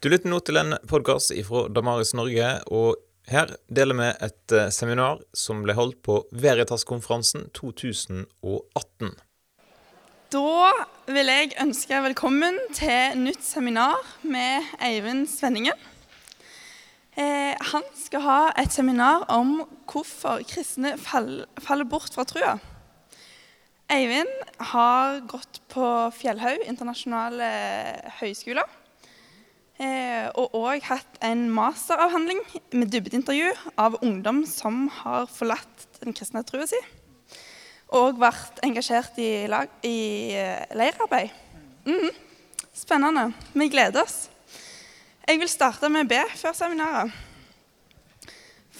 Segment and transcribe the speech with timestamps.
[0.00, 2.96] Du lytter nå til en podkast fra Damaris Norge, og
[3.28, 9.10] her deler vi et eh, seminar som ble holdt på Veritas-konferansen 2018.
[10.32, 10.70] Da
[11.04, 15.76] vil jeg ønske velkommen til nytt seminar med Eivind Svenningen.
[17.20, 22.56] Eh, han skal ha et seminar om hvorfor kristne fall, faller bort fra trua.
[23.92, 24.32] Eivind
[24.72, 25.84] har gått på
[26.16, 27.56] Fjellhaug internasjonale
[28.22, 28.79] høgskole Eh,
[29.80, 32.42] og òg hatt en masteravhandling
[32.76, 36.80] med dybdeintervju av ungdom som har forlatt den kristne trua si.
[37.96, 41.32] Og vært engasjert i, lag, i eh, leirarbeid.
[41.88, 42.12] Mm,
[42.76, 43.30] spennende.
[43.52, 44.28] Vi gleder oss.
[45.26, 47.16] Jeg vil starte med å be før seminaret.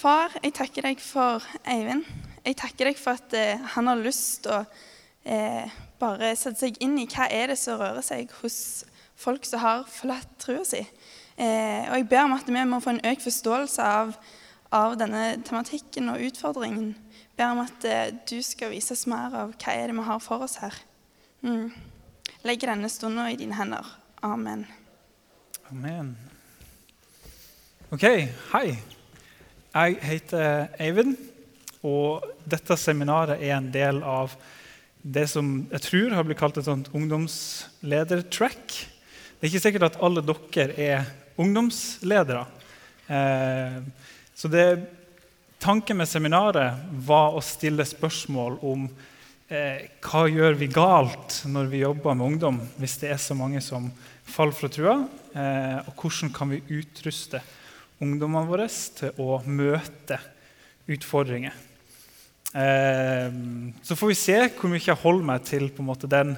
[0.01, 2.07] Far, jeg takker deg for Eivind.
[2.47, 4.63] Jeg takker deg for at eh, han har lyst til å
[5.25, 8.61] eh, bare sette seg inn i hva er det som rører seg hos
[9.21, 10.81] folk som har forlatt trua si.
[11.41, 14.15] Eh, og jeg ber om at vi må få en økt forståelse av,
[14.77, 16.93] av denne tematikken og utfordringen.
[16.95, 20.09] Jeg ber om at eh, du skal vise oss mer av hva er det vi
[20.09, 20.77] har for oss her.
[21.45, 21.71] Mm.
[22.45, 23.89] Legger denne stunden i dine hender.
[24.25, 24.67] Amen.
[25.71, 26.15] Amen.
[27.91, 28.05] Ok,
[28.53, 28.79] hei.
[29.71, 31.15] Jeg heter Eivind,
[31.87, 34.35] og dette seminaret er en del av
[35.01, 38.75] det som jeg tror har blitt kalt et sånt ungdomsledertrack.
[39.41, 41.07] Det er ikke sikkert at alle dere er
[41.41, 42.43] ungdomsledere.
[43.09, 43.79] Eh,
[44.37, 44.65] så det,
[45.57, 48.85] tanken med seminaret var å stille spørsmål om
[49.49, 53.65] eh, hva gjør vi galt når vi jobber med ungdom, hvis det er så mange
[53.65, 53.89] som
[54.29, 54.99] faller fra trua,
[55.33, 57.41] eh, og hvordan kan vi utruste
[58.05, 60.21] ungdommene våre til å møte
[60.91, 61.57] utfordringer.
[62.51, 66.33] Så får vi se hvor mye jeg holder meg til måte, den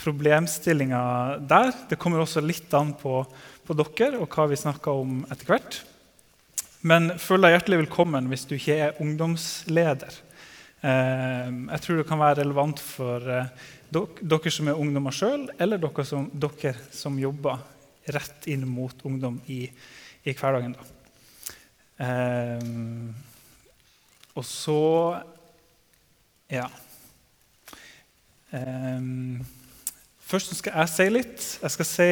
[0.00, 1.02] problemstillinga
[1.48, 1.72] der.
[1.90, 3.20] Det kommer også litt an på,
[3.66, 5.80] på dere og hva vi snakker om etter hvert.
[6.86, 10.20] Men føl deg hjertelig velkommen hvis du ikke er ungdomsleder.
[10.86, 13.48] Eh, jeg tror det kan være relevant for eh,
[13.90, 17.62] dere som er ungdommer sjøl, eller dere som, dere som, jobber
[18.14, 19.64] rett inn mot ungdom i,
[20.22, 20.76] i hverdagen.
[21.98, 22.68] Eh,
[24.36, 24.82] og så
[26.46, 26.68] Ja.
[28.54, 29.42] Um,
[30.26, 31.42] Først skal jeg si litt.
[31.62, 32.06] Jeg skal si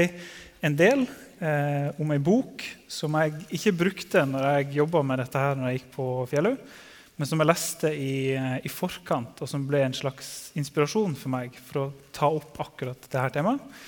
[0.64, 1.00] en del
[1.42, 5.72] eh, om ei bok som jeg ikke brukte når jeg jobba med dette her når
[5.72, 6.76] jeg gikk på Fjellhaug,
[7.18, 11.58] men som jeg leste i, i, forkant, og som ble en slags inspirasjon for meg
[11.58, 13.82] for å ta opp akkurat dette temaet.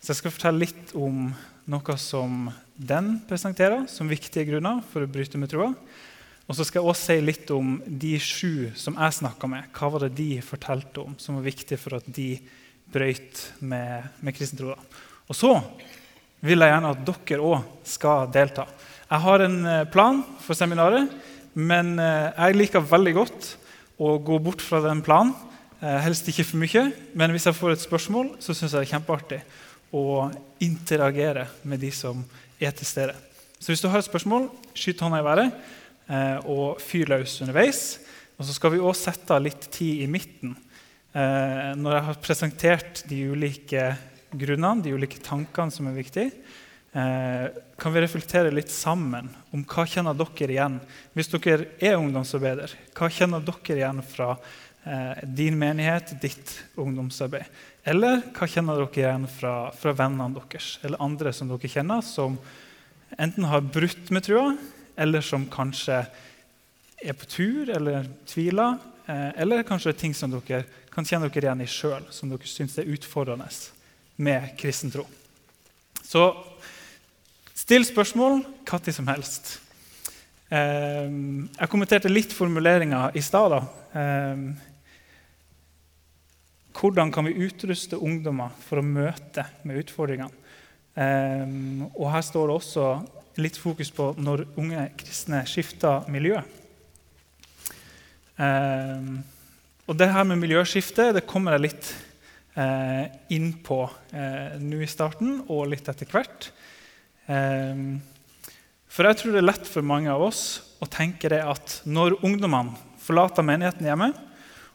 [0.00, 1.32] Så jeg skal fortelle litt om
[1.70, 5.72] noe som den presenterer som viktige grunner for å bryte med troa.
[6.48, 9.68] Og så skal jeg også si litt om de sju som jeg snakka med.
[9.76, 12.34] Hva var det de fortalte om som var viktig for at de
[12.92, 15.54] brøyt med, med kristen Og så
[16.40, 18.66] vil jeg gjerne at dere òg skal delta.
[19.10, 21.10] Jeg har en eh, plan for seminaret,
[21.54, 23.48] men eh, jeg liker veldig godt
[24.00, 25.34] å gå bort fra den planen.
[25.80, 26.84] Eh, helst ikke for mye,
[27.18, 29.40] men hvis jeg får et spørsmål, så syns jeg det er kjempeartig
[29.96, 30.30] å
[30.62, 32.22] interagere med de som
[32.60, 33.16] er til stede.
[33.58, 37.82] Så hvis du har et spørsmål, skyt hånda i været og fyr løs underveis.
[38.38, 40.54] Og så skal vi òg sette av litt tid i midten
[41.12, 43.84] når jeg har presentert de ulike
[44.30, 46.30] grunnene, de ulike tankene som er viktige,
[46.92, 47.50] eh,
[47.80, 50.80] kan vi reflektere litt sammen om hva kjenner dere igjen.
[51.14, 54.30] Hvis dere er ungdomsarbeider, hva kjenner dere igjen fra
[54.84, 57.46] eh, din menighet, ditt ungdomsarbeid?
[57.84, 62.38] Eller hva kjenner dere igjen fra, fra vennene deres eller andre som dere kjenner, som
[63.18, 64.54] enten har brutt med trua,
[65.00, 66.04] eller som kanskje
[67.00, 68.76] er på tur eller tviler,
[69.10, 70.60] eller kanskje ting som dere
[71.00, 73.46] kan kjenne dere igjen i sjøl, som dere syns er utfordrende
[74.20, 75.06] med kristen tro.
[76.04, 76.26] Så
[77.56, 79.54] still spørsmål når som helst.
[80.52, 83.56] Ehm, jeg kommenterte litt formuleringa i stad.
[83.96, 84.44] Ehm,
[86.76, 90.36] hvordan kan vi utruste ungdommer for å møte med utfordringene?
[91.00, 92.86] Ehm, og her står det også
[93.40, 96.42] litt fokus på når unge kristne skifter miljø.
[99.90, 101.88] Og det her med miljøskifte det kommer jeg litt
[102.54, 103.80] eh, inn på
[104.14, 106.46] eh, nå i starten og litt etter hvert.
[107.26, 107.80] Eh,
[108.86, 110.44] for jeg tror det er lett for mange av oss
[110.78, 114.12] å tenke det at når ungdommene forlater menigheten hjemme,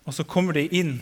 [0.03, 0.97] og så kommer de inn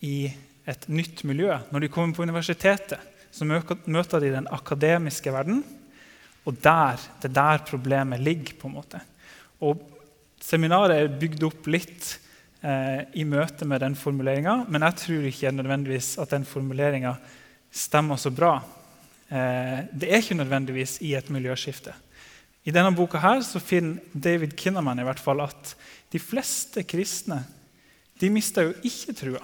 [0.00, 0.32] i
[0.64, 5.60] et nytt miljø, når de kommer på universitetet, så møter de den akademiske verden.
[6.48, 8.56] Og der, det er der problemet ligger.
[8.56, 9.04] på en måte.
[9.60, 9.84] Og
[10.42, 12.16] Seminaret er bygd opp litt
[12.62, 17.16] eh, i møte med den formuleringa, men jeg tror ikke nødvendigvis at den formuleringa
[17.72, 18.56] stemmer så bra.
[19.28, 21.94] Eh, det er ikke nødvendigvis i et miljøskifte.
[22.64, 25.74] I denne boka her så finner David Kinnaman i hvert fall at
[26.12, 27.40] de fleste kristne
[28.20, 29.40] de mister jo ikke trua.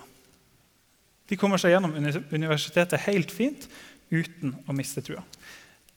[1.29, 1.97] De kommer seg gjennom
[2.31, 3.67] universitetet helt fint
[4.09, 5.25] uten å miste trua.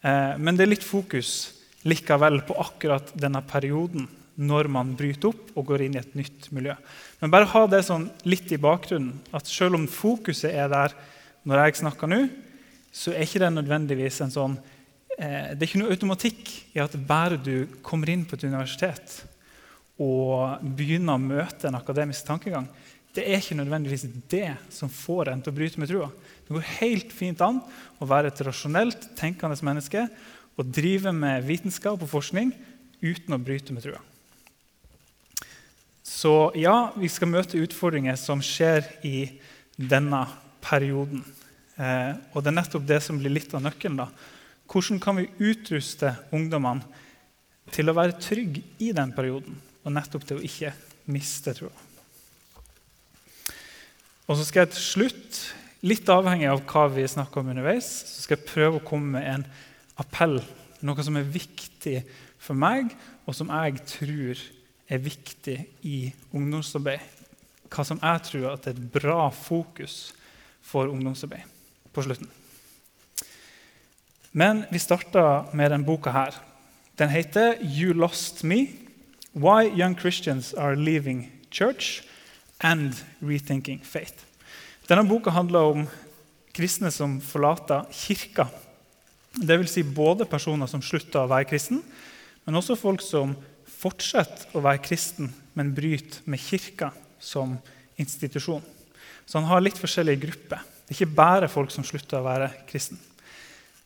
[0.02, 1.52] Eh, men det er litt fokus
[1.88, 4.08] likevel på akkurat denne perioden
[4.40, 6.76] når man bryter opp og går inn i et nytt miljø.
[7.22, 10.96] Men bare ha det sånn litt i bakgrunnen, at selv om fokuset er der
[11.48, 12.22] når jeg snakker nå,
[12.92, 14.56] så er ikke det nødvendigvis en sånn
[15.18, 19.22] eh, Det er ikke noe automatikk i at bare du kommer inn på et universitet
[20.02, 22.66] og begynner å møte en akademisk tankegang,
[23.12, 26.08] det er ikke nødvendigvis det som får en til å bryte med trua.
[26.48, 27.60] Det går helt fint an
[28.00, 30.06] å være et rasjonelt tenkende menneske
[30.56, 32.54] og drive med vitenskap og forskning
[33.04, 34.00] uten å bryte med trua.
[36.12, 39.30] Så ja, vi skal møte utfordringer som skjer i
[39.80, 40.26] denne
[40.64, 41.24] perioden.
[41.80, 44.02] Eh, og det er nettopp det som blir litt av nøkkelen.
[44.04, 44.10] da.
[44.68, 46.84] Hvordan kan vi utruste ungdommene
[47.72, 49.56] til å være trygge i den perioden,
[49.86, 50.74] og nettopp til å ikke
[51.12, 51.72] miste troa?
[54.28, 55.42] Og så skal jeg til slutt,
[55.88, 59.30] litt avhengig av hva vi snakker om underveis, så skal jeg prøve å komme med
[59.32, 59.48] en
[60.00, 60.42] appell.
[60.84, 62.02] Noe som er viktig
[62.42, 62.92] for meg,
[63.26, 64.50] og som jeg tror
[64.92, 65.58] er viktig
[65.88, 67.00] i ungdomsarbeid.
[67.72, 70.12] Hva som jeg tror er et bra fokus
[70.62, 71.48] for ungdomsarbeid
[71.94, 72.30] på slutten.
[74.32, 76.36] Men vi starta med denne boka her.
[77.00, 78.68] Den heter 'You Lost Me
[79.34, 82.04] Why Young Christians Are Leaving Church
[82.60, 84.26] and Rethinking Faith'.
[84.90, 85.88] Denne boka handler om
[86.54, 88.48] kristne som forlater kirka.
[89.36, 89.70] Dvs.
[89.72, 91.84] Si både personer som slutter å være kristen,
[92.46, 93.36] men også folk som
[93.82, 96.92] fortsetter å være kristen, men bryt med kirka
[97.22, 97.58] som
[98.02, 98.64] institusjon.
[99.26, 100.62] Så han har litt forskjellige grupper.
[100.86, 103.00] Det er ikke bare folk som slutter å være kristen.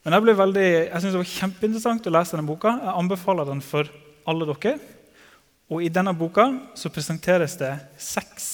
[0.06, 2.76] Men jeg, jeg synes det var kjempeinteressant å lese denne boka.
[2.78, 3.88] Jeg anbefaler den for
[4.26, 4.76] alle dere.
[5.66, 6.44] Og I denne boka
[6.78, 8.46] så presenteres det seks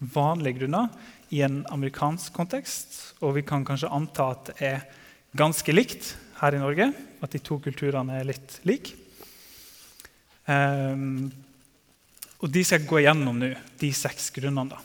[0.00, 0.88] vanlige grunner
[1.34, 2.96] i en amerikansk kontekst.
[3.20, 4.86] Og vi kan kanskje anta at det er
[5.36, 6.88] ganske likt her i Norge.
[7.20, 8.96] At de to kulturene er litt like.
[10.48, 11.28] Um,
[12.40, 13.50] og de skal jeg gå igjennom nå,
[13.80, 14.78] de seks grunnene.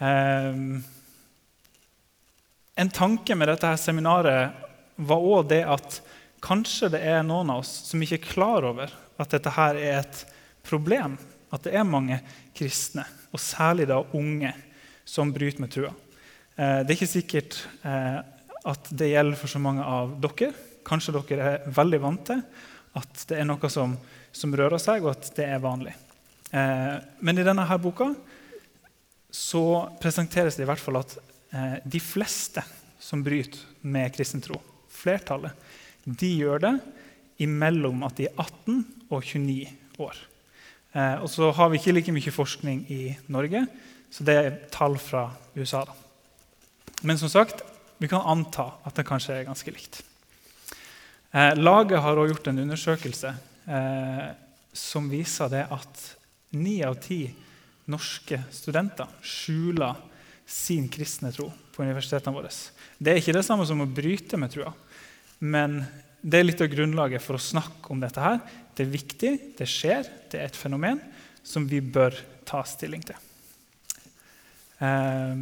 [0.00, 0.80] Um,
[2.80, 4.66] en tanke med dette her seminaret
[5.00, 6.00] var òg det at
[6.44, 10.00] kanskje det er noen av oss som ikke er klar over at dette her er
[10.00, 10.22] et
[10.66, 11.16] problem.
[11.50, 12.20] At det er mange
[12.56, 14.52] kristne, og særlig da unge,
[15.04, 15.90] som bryter med trua.
[16.54, 18.20] Eh, det er ikke sikkert eh,
[18.70, 20.52] at det gjelder for så mange av dere.
[20.86, 22.42] Kanskje dere er veldig vant til
[23.00, 23.96] at det er noe som,
[24.32, 25.94] som rører seg, og at det er vanlig.
[26.50, 28.12] Eh, men i denne her boka
[29.30, 29.64] så
[30.02, 31.18] presenteres det i hvert fall at
[31.50, 32.62] Eh, de fleste
[32.98, 34.60] som bryter med kristen tro,
[34.90, 35.54] flertallet,
[36.04, 36.74] de gjør det
[37.42, 40.20] imellom at de er 18 og 29 år.
[40.94, 43.00] Eh, og så har vi ikke like mye forskning i
[43.34, 43.64] Norge,
[44.10, 45.26] så det er tall fra
[45.56, 45.82] USA.
[45.88, 45.96] Da.
[47.02, 47.64] Men som sagt,
[47.98, 50.02] vi kan anta at det kanskje er ganske likt.
[51.34, 53.34] Eh, laget har også gjort en undersøkelse
[53.66, 56.02] som viser det at
[56.56, 57.22] ni av ti
[57.90, 59.98] norske studenter skjuler
[60.50, 62.50] sin kristne tro på universitetene våre.
[62.98, 64.72] Det er ikke det samme som å bryte med trua,
[65.38, 65.80] men
[66.20, 68.20] det er litt av grunnlaget for å snakke om dette.
[68.20, 68.40] her.
[68.74, 71.00] Det er viktig, det skjer, det er et fenomen
[71.42, 73.16] som vi bør ta stilling til.
[74.80, 75.36] Eh,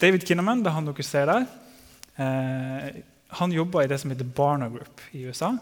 [0.00, 1.46] David Kinnaman, det er han dere ser der,
[2.18, 5.56] eh, han jobber i det som heter Barna Group i USA.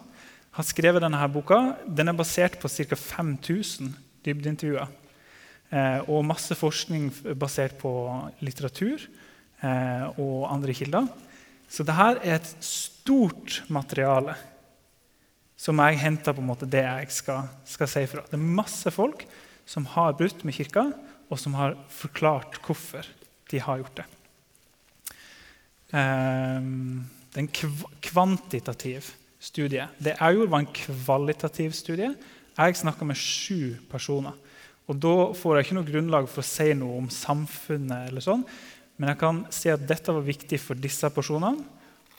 [0.56, 1.60] Har skrevet denne her boka.
[1.86, 2.96] Den er basert på ca.
[2.96, 3.94] 5000
[4.26, 4.88] dybdeintervjuer
[5.70, 7.90] Eh, og masse forskning basert på
[8.42, 8.98] litteratur
[9.62, 11.06] eh, og andre kilder.
[11.70, 14.34] Så dette er et stort materiale
[15.60, 18.24] som jeg henter på en måte det jeg skal, skal si fra.
[18.26, 19.22] Det er masse folk
[19.68, 20.88] som har brutt med kirka,
[21.30, 23.06] og som har forklart hvorfor
[23.52, 24.06] de har gjort det.
[25.92, 29.88] Um, det er en kvantitativ studie.
[29.98, 32.12] Det jeg gjorde, var en kvalitativ studie.
[32.56, 34.36] Jeg snakka med sju personer.
[34.90, 38.42] Og Da får jeg ikke noe grunnlag for å si noe om samfunnet, eller sånn,
[38.98, 41.62] men jeg kan si at dette var viktig for disse personene.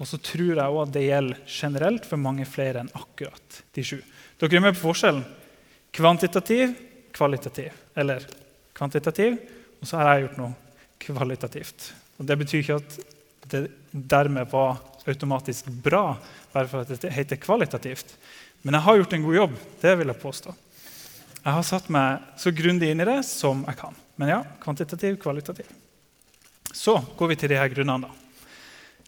[0.02, 3.84] Og så tror jeg også at det gjelder generelt for mange flere enn akkurat de
[3.86, 4.00] sju.
[4.42, 5.22] Dere er med på forskjellen?
[5.94, 6.74] Kvantitativ,
[7.14, 7.76] kvalitativ.
[7.94, 8.26] Eller
[8.74, 9.38] kvantitativ,
[9.78, 10.56] og så har jeg gjort noe
[11.06, 11.92] kvalitativt.
[12.18, 12.98] Og Det betyr ikke at
[13.52, 13.62] det
[13.92, 16.16] dermed var automatisk bra,
[16.54, 18.16] bare for at det heter kvalitativt.
[18.62, 19.56] Men jeg har gjort en god jobb.
[19.82, 20.56] Det vil jeg påstå.
[21.42, 23.96] Jeg har satt meg så grundig inn i det som jeg kan.
[24.22, 25.70] Men ja, kvantitativ, kvalitativ.
[26.72, 28.08] Så går vi til de her grunnene.
[28.08, 28.46] da.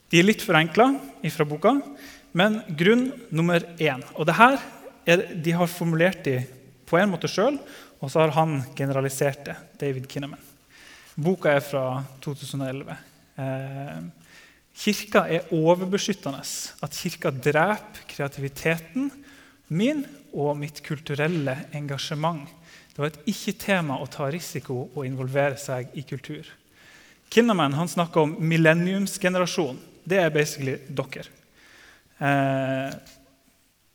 [0.10, 0.88] De er litt forenkla
[1.34, 1.76] fra boka,
[2.34, 4.58] men grunn nummer én Og det her
[5.06, 6.40] er, de har formulert de
[6.86, 7.60] på en måte sjøl,
[8.02, 9.56] og så har han generalisert det.
[9.80, 10.42] David Kinnaman.
[11.16, 12.98] Boka er fra 2011.
[13.38, 14.23] Eh,
[14.74, 16.42] kirka er overbeskyttende.
[16.84, 19.12] At kirka dreper kreativiteten
[19.74, 20.04] min
[20.34, 22.50] og mitt kulturelle engasjement.
[22.94, 26.46] Det var et ikke-tema å ta risiko og involvere seg i kultur.
[27.34, 29.80] Kinnaman han snakker om millenniumsgenerasjonen.
[30.06, 31.26] Det er basically dere.
[32.20, 32.94] Eh,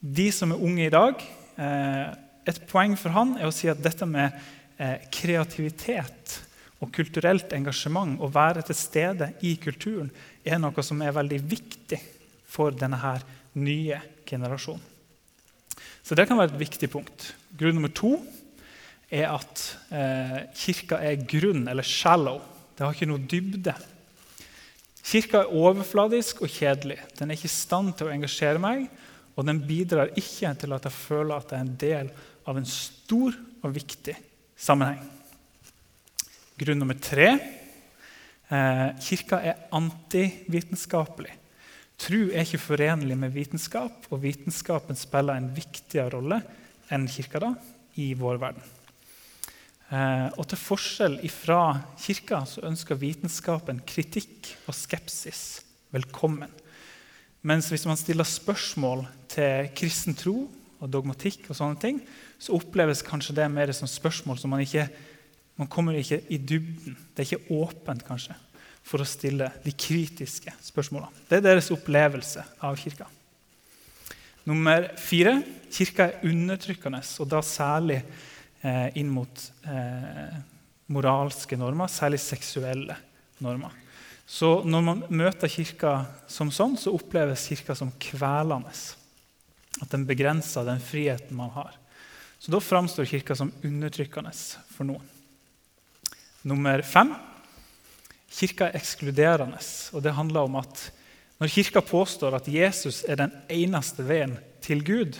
[0.00, 1.20] de som er unge i dag
[1.56, 2.08] eh,
[2.49, 4.35] Et poeng for han er å si at dette med
[4.80, 6.38] eh, kreativitet
[6.78, 10.11] og kulturelt engasjement, å være til stede i kulturen,
[10.47, 11.99] er noe som er veldig viktig
[12.49, 13.25] for denne her
[13.58, 14.85] nye generasjonen.
[16.02, 17.32] Så det kan være et viktig punkt.
[17.58, 18.14] Grunn nummer to
[19.12, 22.40] er at eh, kirka er grunn, eller shallow.
[22.76, 23.75] Det har ikke noe dybde.
[25.08, 26.99] Kirka er overfladisk og kjedelig.
[27.18, 28.87] Den er ikke i stand til å engasjere meg,
[29.37, 32.11] og den bidrar ikke til at jeg føler at jeg er en del
[32.49, 34.16] av en stor og viktig
[34.58, 35.18] sammenheng.
[36.59, 41.35] Grunn nummer tre eh, kirka er antivitenskapelig.
[41.99, 46.41] Tro er ikke forenlig med vitenskap, og vitenskapen spiller en viktigere rolle
[46.91, 47.53] enn kirka da,
[48.03, 48.65] i vår verden.
[49.95, 51.61] Eh, og til forskjell fra
[52.03, 55.43] kirka så ønsker vitenskapen kritikk og skepsis
[55.95, 56.50] velkommen.
[57.47, 60.41] Mens hvis man stiller spørsmål til kristen tro
[60.83, 62.03] og dogmatikk, og sånne ting,
[62.38, 64.88] så oppleves kanskje det mer som spørsmål som man ikke
[65.59, 66.97] man kommer ikke i dybden.
[67.12, 68.37] Det er ikke åpent kanskje,
[68.87, 71.27] for å stille de kritiske spørsmålene.
[71.29, 73.09] Det er deres opplevelse av kirka.
[74.49, 75.35] Nummer fire
[75.75, 77.99] kirka er undertrykkende, og da særlig
[78.62, 80.38] eh, inn mot eh,
[80.95, 82.97] moralske normer, særlig seksuelle
[83.45, 83.75] normer.
[84.29, 85.93] Så når man møter Kirka
[86.29, 88.73] som sånn, så oppleves Kirka som kvelende.
[89.81, 91.77] At den begrenser den friheten man har.
[92.38, 94.35] Så da framstår Kirka som undertrykkende
[94.75, 95.07] for noen.
[96.47, 97.14] Nummer fem
[98.28, 99.59] Kirka er ekskluderende.
[99.92, 100.90] og Det handler om at
[101.40, 105.18] når Kirka påstår at Jesus er den eneste veien til Gud,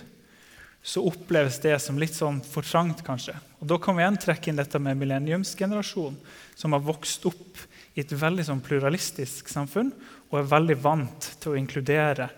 [0.83, 3.35] så oppleves det som litt sånn for trangt, kanskje.
[3.61, 6.19] Og Da kan vi igjen trekke inn dette med millenniumsgenerasjonen,
[6.55, 7.59] som har vokst opp
[7.95, 9.93] i et veldig sånn pluralistisk samfunn
[10.31, 12.29] og er veldig vant til å inkludere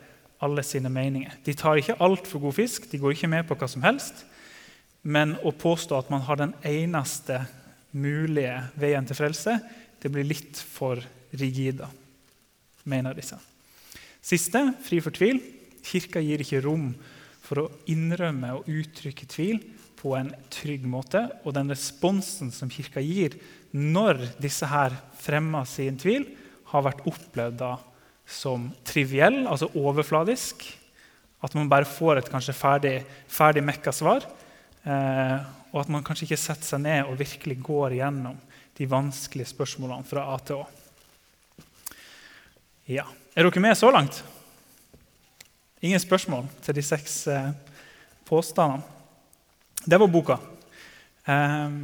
[0.40, 1.36] alle sine meninger.
[1.44, 4.24] De tar ikke altfor god fisk, de går ikke med på hva som helst.
[5.02, 7.42] Men å påstå at man har den eneste
[7.96, 9.56] mulige veien til frelse,
[10.00, 11.00] det blir litt for
[11.36, 11.88] rigida,
[12.88, 13.38] mener disse.
[14.20, 15.40] Siste, fri for tvil.
[15.84, 16.90] Kirka gir ikke rom
[17.44, 19.60] for å innrømme og uttrykke tvil
[20.00, 21.24] på en trygg måte.
[21.44, 23.36] Og den responsen som Kirka gir
[23.70, 26.26] når disse her fremmer sin tvil,
[26.70, 27.72] har vært opplevd da
[28.30, 30.62] som triviell, altså overfladisk.
[31.42, 32.94] At man bare får et kanskje ferdig,
[33.30, 34.26] ferdig mekka svar.
[34.84, 35.38] Eh,
[35.70, 38.38] og at man kanskje ikke setter seg ned og virkelig går igjennom
[38.78, 40.68] de vanskelige spørsmålene fra A til Å.
[42.90, 43.06] Ja.
[43.36, 44.22] Er dere med så langt?
[45.80, 47.52] Ingen spørsmål til de seks eh,
[48.26, 48.82] påstandene.
[49.86, 50.36] Det var boka.
[51.24, 51.76] Eh,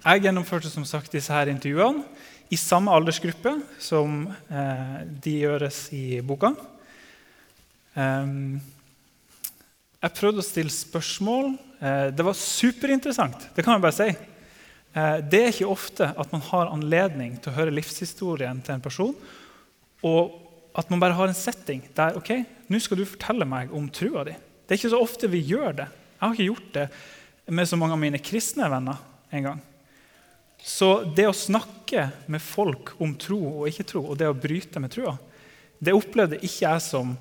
[0.00, 2.04] jeg gjennomførte som sagt disse her intervjuene
[2.50, 6.52] i samme aldersgruppe som eh, de gjøres i boka.
[7.96, 8.36] Eh,
[10.00, 11.54] jeg prøvde å stille spørsmål.
[11.80, 13.48] Eh, det var superinteressant.
[13.54, 14.08] Det kan jeg bare si.
[14.92, 18.84] Eh, det er ikke ofte at man har anledning til å høre livshistorien til en
[18.84, 19.14] person.
[20.06, 20.36] Og
[20.76, 22.34] at man bare har en setting der ok,
[22.70, 24.36] nå skal du fortelle meg om trua di.
[24.36, 25.88] Det er ikke så ofte vi gjør det.
[25.88, 26.86] Jeg har ikke gjort det
[27.50, 29.00] med så mange av mine kristne venner
[29.34, 29.64] en gang.
[30.60, 34.82] Så det å snakke med folk om tro og ikke tro, og det å bryte
[34.82, 35.16] med trua,
[35.80, 37.14] det opplevde ikke jeg som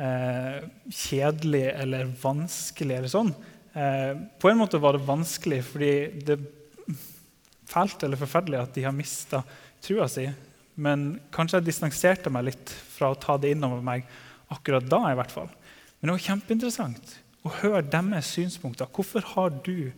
[0.00, 2.96] eh, kjedelig eller vanskelig.
[2.96, 3.34] eller sånn.
[3.76, 5.92] Eh, på en måte var det vanskelig fordi
[6.24, 7.00] det er
[7.68, 9.42] fælt eller forferdelig at de har mista
[9.84, 10.24] trua si.
[10.80, 14.06] Men kanskje jeg distanserte meg litt fra å ta det innover meg
[14.52, 15.02] akkurat da.
[15.10, 15.50] i hvert fall.
[15.98, 18.88] Men det var kjempeinteressant å høre deres synspunkter.
[18.88, 19.92] Hvorfor har du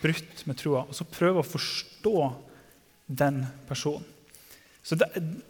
[0.00, 0.86] brutt med troa?
[0.86, 2.16] Og så prøve å forstå
[3.20, 4.06] den personen.
[4.80, 4.96] Så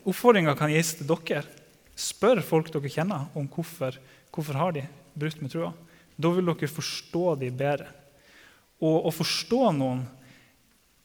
[0.08, 1.44] Oppfordringa kan gis til dere.
[1.94, 3.94] Spør folk dere kjenner, om hvorfor,
[4.34, 4.82] hvorfor har de
[5.14, 5.70] brutt med troa.
[6.20, 7.88] Da vil dere forstå dem bedre.
[8.80, 10.04] Og å forstå noen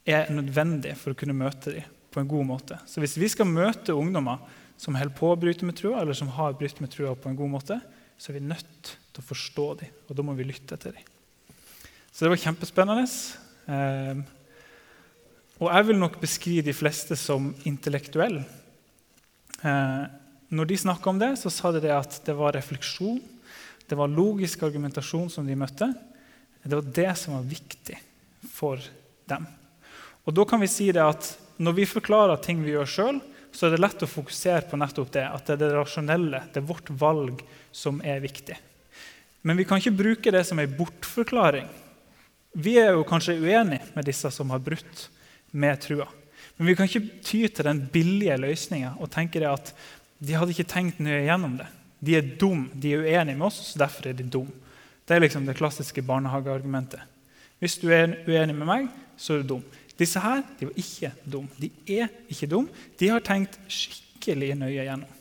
[0.06, 2.78] er nødvendig for å kunne møte dem på en god måte.
[2.88, 4.44] Så hvis vi skal møte ungdommer
[4.80, 7.38] som holder på å bryte med trua, eller som har brytt med trua på en
[7.40, 7.80] god måte,
[8.16, 11.12] så er vi nødt til å forstå dem, og da må vi lytte til dem.
[12.12, 13.04] Så det var kjempespennende.
[13.68, 14.22] Eh,
[15.60, 18.46] og jeg vil nok beskrive de fleste som intellektuelle.
[19.60, 20.06] Eh,
[20.56, 23.20] når de snakka om det, så sa de det at det var refleksjon,
[23.90, 25.92] det var logisk argumentasjon som de møtte.
[26.64, 27.98] Det var det som var viktig
[28.52, 28.82] for
[29.30, 29.46] dem.
[30.26, 33.20] Og da kan vi si det at Når vi forklarer ting vi gjør sjøl,
[33.56, 36.60] så er det lett å fokusere på nettopp det, at det er det rasjonelle, det
[36.60, 37.40] er vårt valg,
[37.72, 38.58] som er viktig.
[39.48, 41.70] Men vi kan ikke bruke det som en bortforklaring.
[42.60, 45.06] Vi er jo kanskje uenige med disse som har brutt
[45.56, 46.10] med trua.
[46.58, 49.72] Men vi kan ikke ty til den billige løsninga og tenke det at
[50.20, 51.68] de hadde ikke tenkt nøye gjennom det.
[52.00, 54.50] De er dum, de er uenige med oss, så derfor er de dum.
[55.06, 57.02] Det er liksom det klassiske barnehageargumentet.
[57.62, 58.88] Hvis du er uenig med meg,
[59.18, 59.66] så er du dum.
[59.96, 61.46] Disse her de var ikke dum.
[61.60, 62.68] De er ikke dum.
[63.00, 65.12] De har tenkt skikkelig nøye gjennom.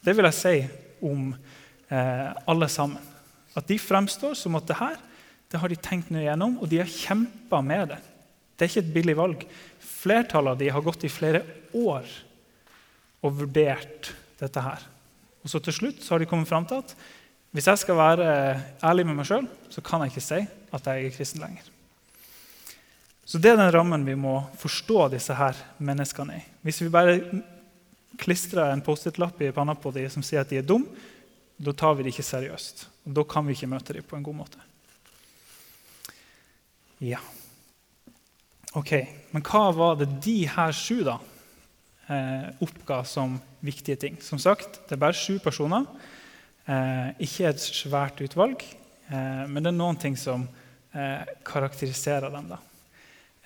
[0.00, 0.54] Det vil jeg si
[1.04, 1.28] om
[1.90, 3.02] eh, alle sammen.
[3.56, 4.96] At de fremstår som at det her
[5.52, 8.00] det har de tenkt nøye gjennom, og de har kjempa med det.
[8.56, 9.44] Det er ikke et billig valg.
[9.78, 11.44] Flertallet av de har gått i flere
[11.76, 12.08] år
[13.22, 14.82] og vurdert dette her.
[15.46, 16.92] Og så til slutt så har de kommet fram til at
[17.54, 18.30] hvis jeg skal være
[18.84, 20.40] ærlig med meg sjøl, så kan jeg ikke si
[20.74, 21.68] at jeg er kristen lenger.
[23.26, 26.42] Så det er den rammen vi må forstå disse her menneskene i.
[26.66, 27.20] Hvis vi bare
[28.18, 30.90] klistrer en Post-It-lapp i panna på dem som sier at de er dumme,
[31.56, 32.84] da tar vi dem ikke seriøst.
[33.06, 34.60] Og Da kan vi ikke møte dem på en god måte.
[37.00, 37.22] Ja.
[38.76, 38.92] Ok,
[39.32, 41.16] Men hva var det de her sju da
[42.08, 44.18] eh, oppga som viktige ting?
[44.22, 45.86] Som sagt, det er bare sju personer.
[46.66, 48.62] Eh, ikke et svært utvalg,
[49.10, 50.46] eh, men det er noen ting som
[50.94, 52.52] eh, karakteriserer dem.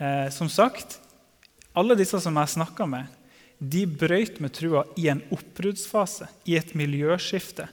[0.00, 0.99] Eh, som sagt,
[1.76, 3.19] alle disse som jeg snakka med,
[3.61, 7.69] de brøyt med trua i en oppbruddsfase, i et miljøskifte,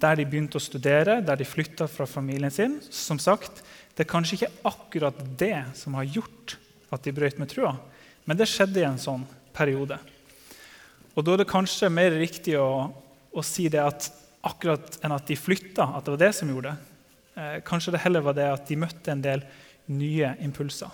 [0.00, 2.78] der de begynte å studere, der de flytta fra familien sin.
[2.90, 3.64] Som sagt,
[4.00, 6.54] Det er kanskje ikke akkurat det som har gjort
[6.94, 7.74] at de brøyt med trua,
[8.24, 9.98] men det skjedde i en sånn periode.
[11.16, 12.90] Og Da er det kanskje mer riktig å,
[13.32, 14.10] å si det at
[14.46, 16.90] akkurat enn at de flytta, at det var det som gjorde det.
[17.40, 19.44] Eh, kanskje det heller var det at de møtte en del
[19.90, 20.90] nye impulser.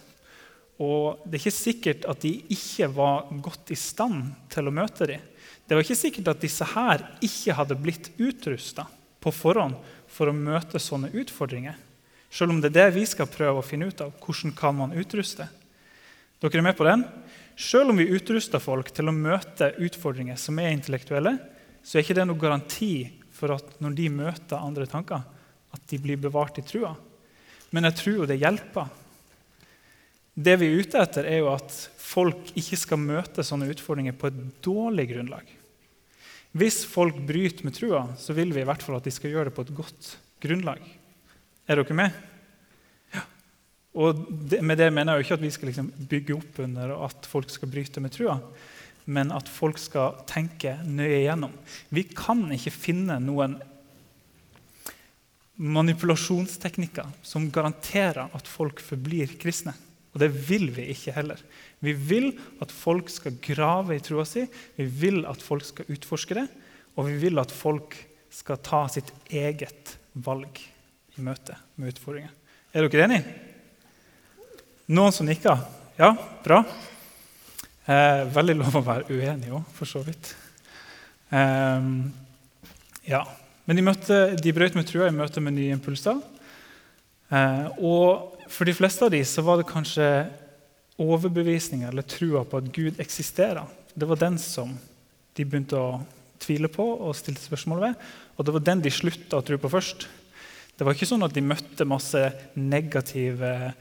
[0.83, 5.09] Og det er ikke sikkert at de ikke var godt i stand til å møte
[5.09, 5.23] dem.
[5.67, 8.85] Det var ikke sikkert at disse her ikke hadde blitt utrusta
[9.23, 9.79] på forhånd
[10.13, 11.75] for å møte sånne utfordringer.
[12.31, 14.13] Selv om det er det vi skal prøve å finne ut av.
[14.21, 15.49] Hvordan kan man utruste?
[16.43, 17.07] Dere er med på den?
[17.57, 21.39] Selv om vi utruster folk til å møte utfordringer som er intellektuelle,
[21.81, 22.93] så er ikke det noen garanti
[23.33, 25.25] for at når de møter andre tanker,
[25.73, 26.93] at de blir bevart i trua.
[27.73, 28.93] Men jeg tror jo det hjelper
[30.37, 34.29] det vi er ute etter, er jo at folk ikke skal møte sånne utfordringer på
[34.29, 35.49] et dårlig grunnlag.
[36.57, 39.49] Hvis folk bryter med trua, så vil vi i hvert fall at de skal gjøre
[39.49, 40.11] det på et godt
[40.45, 40.83] grunnlag.
[41.65, 42.21] Er dere med?
[43.97, 46.93] Og det, Med det mener jeg jo ikke at vi skal liksom bygge opp under
[47.07, 48.37] at folk skal bryte med trua,
[49.07, 51.55] men at folk skal tenke nøye igjennom.
[51.95, 53.57] Vi kan ikke finne noen
[55.57, 59.73] manipulasjonsteknikker som garanterer at folk forblir kristne.
[60.13, 61.41] Og det vil vi ikke heller.
[61.85, 62.31] Vi vil
[62.65, 66.47] at folk skal grave i troa si, vi vil at folk skal utforske det,
[66.97, 67.97] og vi vil at folk
[68.33, 70.61] skal ta sitt eget valg
[71.17, 72.33] i møte med utfordringer.
[72.73, 73.56] Er dere enige?
[74.87, 75.59] Noen som nikker?
[75.99, 76.13] Ja,
[76.45, 76.61] bra.
[77.91, 80.29] Eh, veldig lov å være uenig òg, for så vidt.
[81.35, 81.89] Eh,
[83.11, 83.25] ja.
[83.67, 83.95] Men de,
[84.39, 86.21] de brøt med trua i møte med nye impulser.
[87.35, 90.07] Eh, og for de fleste av de så var det kanskje
[91.03, 93.67] overbevisninga eller trua på at Gud eksisterer.
[93.91, 94.71] Det var den som
[95.35, 95.99] de begynte å
[96.47, 98.09] tvile på og stilte spørsmål ved.
[98.39, 100.07] Og det var den de slutta å tro på først.
[100.79, 102.23] Det var ikke sånn at de møtte masse
[102.55, 103.73] negative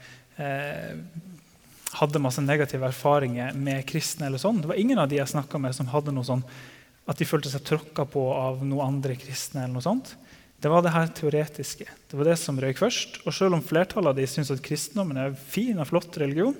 [1.96, 4.26] hadde masse negative erfaringer med kristne.
[4.26, 4.60] eller sånn.
[4.60, 6.44] Det var ingen av de jeg snakka med, som hadde noe sånn
[7.06, 9.64] at de følte seg tråkka på av noen andre kristne.
[9.64, 10.16] eller noe sånt.
[10.60, 11.84] Det var det her teoretiske.
[11.84, 13.20] Det var det som røyk først.
[13.26, 16.56] Og selv om flertallet av de syns at kristendommen er fin og flott religion,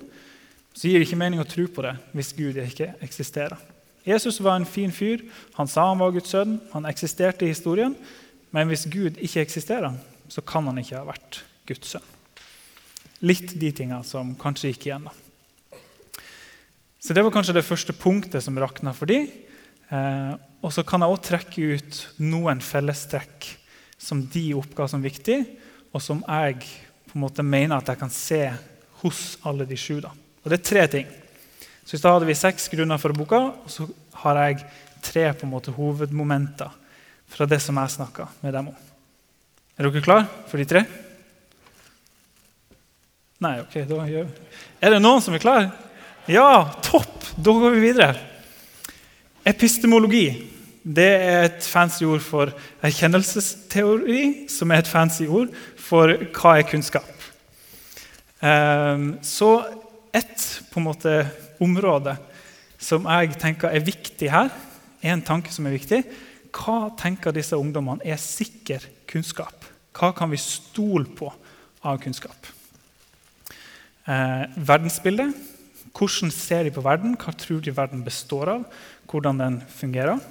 [0.73, 3.57] så gir det ikke mening å tro på det hvis Gud ikke eksisterer.
[4.05, 5.25] Jesus var en fin fyr.
[5.57, 6.59] Han sa han var Guds sønn.
[6.71, 7.95] Han eksisterte i historien.
[8.55, 9.97] Men hvis Gud ikke eksisterer,
[10.29, 12.05] så kan han ikke ha vært Guds sønn.
[13.25, 15.07] Litt de tinga som kanskje gikk igjen.
[15.07, 15.81] da.
[16.99, 19.31] Så Det var kanskje det første punktet som rakna for de.
[19.89, 23.47] Eh, og så kan jeg også trekke ut noen fellestrekk
[23.97, 25.45] som de oppga som viktig,
[25.93, 26.59] og som jeg
[27.07, 28.41] på en måte mener at jeg kan se
[29.01, 30.01] hos alle de sju.
[30.01, 30.11] Da.
[30.43, 31.07] Og Det er tre ting.
[31.85, 33.87] Så I stad hadde vi seks grunner for boka, og så
[34.21, 34.65] har jeg
[35.01, 36.69] tre på en måte hovedmomenter
[37.27, 38.75] fra det som jeg snakka med dem om.
[39.77, 41.06] Er dere klare for de tre?
[43.37, 44.45] Nei, ok, da gjør vi
[44.81, 45.67] Er det noen som er klar?
[46.25, 47.13] Ja, topp!
[47.37, 48.15] Da går vi videre.
[49.45, 50.25] Epistemologi
[50.81, 52.49] Det er et fancy ord for
[52.81, 57.13] erkjennelsesteori, som er et fancy ord for hva er kunnskap.
[58.41, 59.51] Ehm, så
[60.15, 61.15] et på en måte,
[61.61, 62.15] område
[62.79, 64.49] som jeg tenker er viktig her,
[65.03, 66.03] er en tanke som er viktig.
[66.55, 69.67] Hva tenker disse ungdommene er sikker kunnskap?
[69.93, 71.29] Hva kan vi stole på
[71.83, 72.56] av kunnskap?
[74.07, 75.35] Eh, verdensbildet.
[75.91, 77.17] Hvordan ser de på verden?
[77.19, 78.61] Hva tror de verden består av?
[79.11, 80.21] Hvordan den fungerer?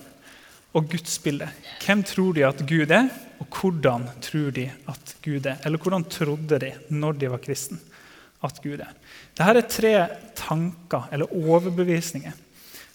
[0.76, 1.52] Og gudsbildet.
[1.84, 3.10] Hvem tror de at Gud er,
[3.40, 5.60] og hvordan tror de at Gud er?
[5.64, 7.78] Eller hvordan trodde de når de var kristne
[8.44, 8.96] at Gud er?
[9.36, 9.94] Dette er tre
[10.36, 12.32] tanker eller overbevisninger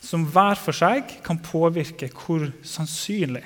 [0.01, 3.43] som hver for seg kan påvirke hvor sannsynlig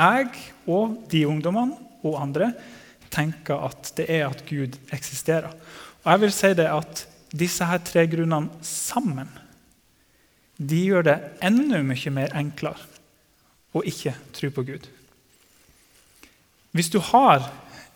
[0.00, 0.30] jeg
[0.64, 2.54] og de ungdommene og andre
[3.12, 5.52] tenker at det er at Gud eksisterer.
[6.00, 9.28] Og jeg vil si det at disse her tre grunnene sammen
[10.60, 12.88] de gjør det enda mye mer enklere
[13.72, 14.88] å ikke tro på Gud.
[16.76, 17.46] Hvis du har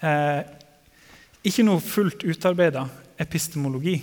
[0.01, 0.47] eh,
[1.45, 2.87] ikke noe fullt utarbeida
[3.21, 3.99] epistemologi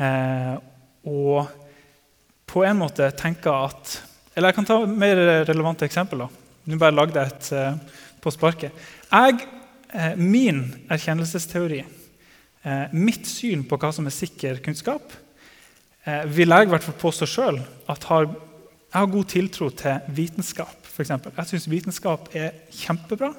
[0.00, 0.56] eh,
[1.06, 1.52] og
[2.50, 3.98] på en måte tenker at
[4.34, 6.28] Eller jeg kan ta mer relevante eksempler.
[6.64, 8.76] Nå bare lagde jeg et eh, på sparket.
[9.10, 9.46] Jeg,
[9.92, 11.80] eh, min erkjennelsesteori
[12.92, 15.14] mitt syn på hva som er sikker kunnskap,
[16.04, 20.14] eh, vil jeg i hvert fall påstå sjøl at har, jeg har god tiltro til
[20.16, 20.76] vitenskap.
[20.90, 21.32] For eksempel.
[21.36, 23.30] jeg syns vitenskap er kjempebra.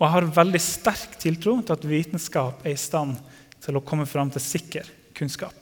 [0.00, 3.18] Og jeg har veldig sterk tiltro til at vitenskap er i stand
[3.60, 5.54] til å komme fram til sikker kunnskap.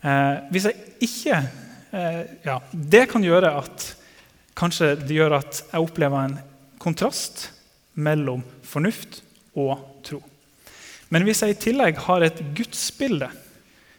[0.00, 1.36] Eh, hvis jeg ikke
[1.92, 3.86] eh, ja, Det kan gjøre at
[4.58, 6.38] kanskje det gjør at jeg opplever en
[6.78, 7.50] kontrast
[7.94, 9.22] mellom fornuft
[9.54, 9.97] og.
[11.08, 13.30] Men hvis jeg i tillegg har et gudsbilde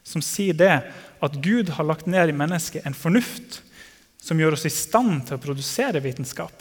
[0.05, 0.73] som sier det
[1.19, 3.61] at Gud har lagt ned i mennesket en fornuft
[4.21, 6.53] som gjør oss i stand til å produsere vitenskap,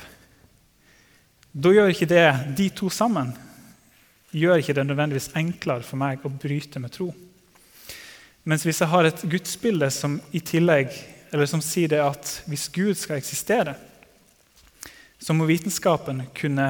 [1.53, 3.33] da gjør ikke det de to sammen
[4.37, 7.09] gjør ikke det nødvendigvis enklere for meg å bryte med tro.
[8.49, 10.93] Mens hvis jeg har et gudsbilde som i tillegg,
[11.33, 13.75] eller som sier det at hvis Gud skal eksistere,
[15.19, 16.69] så må vitenskapen kunne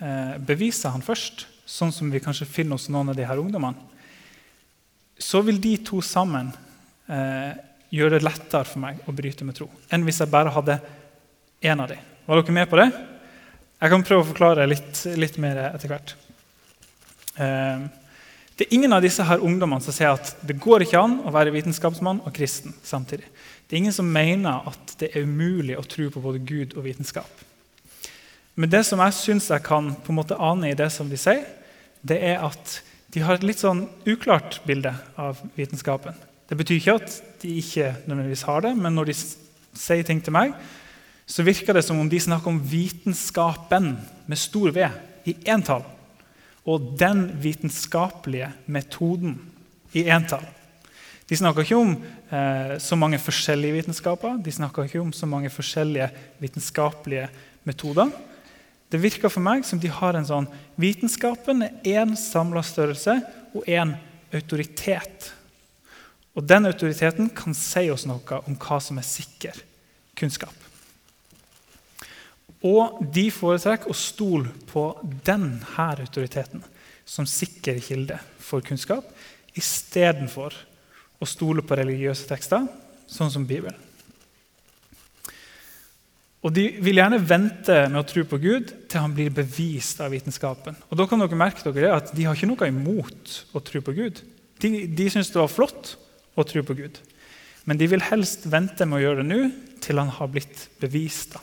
[0.00, 3.78] eh, bevise han først sånn som vi kanskje finner hos noen av de her ungdommene,
[5.20, 6.48] så vil de to sammen
[7.10, 7.52] eh,
[7.92, 10.78] gjøre det lettere for meg å bryte med tro enn hvis jeg bare hadde
[11.60, 12.00] én av dem.
[12.26, 12.88] Var dere med på det?
[13.80, 16.14] Jeg kan prøve å forklare litt, litt mer etter hvert.
[17.36, 17.84] Eh,
[18.56, 21.32] det er ingen av disse her ungdommene som sier at det går ikke an å
[21.32, 23.24] være vitenskapsmann og kristen samtidig.
[23.64, 26.84] Det er ingen som mener at det er umulig å tro på både Gud og
[26.84, 27.30] vitenskap.
[28.60, 31.16] Men det som jeg syns jeg kan på en måte ane i det som de
[31.20, 31.46] sier,
[32.06, 36.14] det er at de har et litt sånn uklart bilde av vitenskapen.
[36.50, 40.34] Det betyr ikke at de ikke nødvendigvis har det, men når de sier ting til
[40.34, 40.54] meg,
[41.30, 43.92] så virker det som om de snakker om vitenskapen
[44.26, 44.86] med stor V
[45.30, 45.84] i entall.
[46.66, 49.38] Og den vitenskapelige metoden
[49.94, 50.44] i entall.
[51.30, 55.50] De snakker ikke om eh, så mange forskjellige vitenskaper, de snakker ikke om så mange
[55.54, 56.10] forskjellige
[56.42, 57.28] vitenskapelige
[57.68, 58.10] metoder.
[58.90, 60.48] Det virker for meg som de har en sånn
[60.80, 63.20] Vitenskapen er én samla størrelse
[63.54, 63.94] og én
[64.34, 65.30] autoritet.
[66.34, 69.62] Og den autoriteten kan si oss noe om hva som er sikker
[70.18, 70.54] kunnskap.
[72.66, 74.84] Og de foretrekker å stole på
[75.24, 76.64] denne autoriteten
[77.08, 79.06] som sikker kilde for kunnskap,
[79.56, 80.54] istedenfor
[81.20, 82.68] å stole på religiøse tekster,
[83.10, 83.89] sånn som Bibelen.
[86.40, 90.14] Og De vil gjerne vente med å tro på Gud til han blir bevist av
[90.14, 90.78] vitenskapen.
[90.88, 93.94] Og da kan dere merke dere at De har ikke noe imot å tro på
[93.96, 94.22] Gud.
[94.60, 95.94] De, de syns det var flott
[96.38, 96.96] å tro på Gud.
[97.68, 99.42] Men de vil helst vente med å gjøre det nå
[99.84, 101.36] til han har blitt bevist.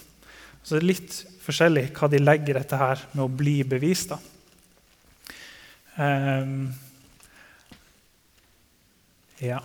[0.63, 4.11] Så det er litt forskjellig hva de legger dette her med å bli bevist.
[5.97, 6.73] Um,
[9.41, 9.61] ja.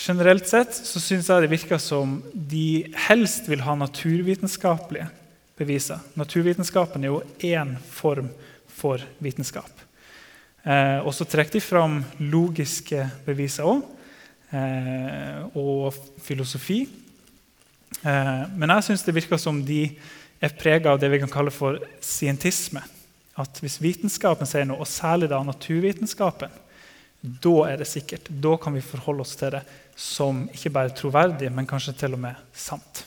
[0.00, 5.10] Generelt sett så syns jeg det virker som de helst vil ha naturvitenskapelige
[5.60, 6.00] beviser.
[6.16, 8.30] Naturvitenskapen er jo én form
[8.72, 9.68] for vitenskap.
[10.64, 11.98] Eh, og så trekker de fram
[12.32, 13.84] logiske beviser òg,
[14.56, 15.92] eh, og
[16.24, 16.80] filosofi.
[18.00, 19.82] Eh, men jeg syns det virker som de
[20.40, 22.80] er prega av det vi kan kalle for scientisme.
[23.36, 26.56] At hvis vitenskapen sier noe, og særlig da naturvitenskapen,
[27.20, 28.28] da er det sikkert.
[28.30, 29.62] Da kan vi forholde oss til det
[30.00, 33.04] som ikke bare troverdig, men kanskje til og med sant.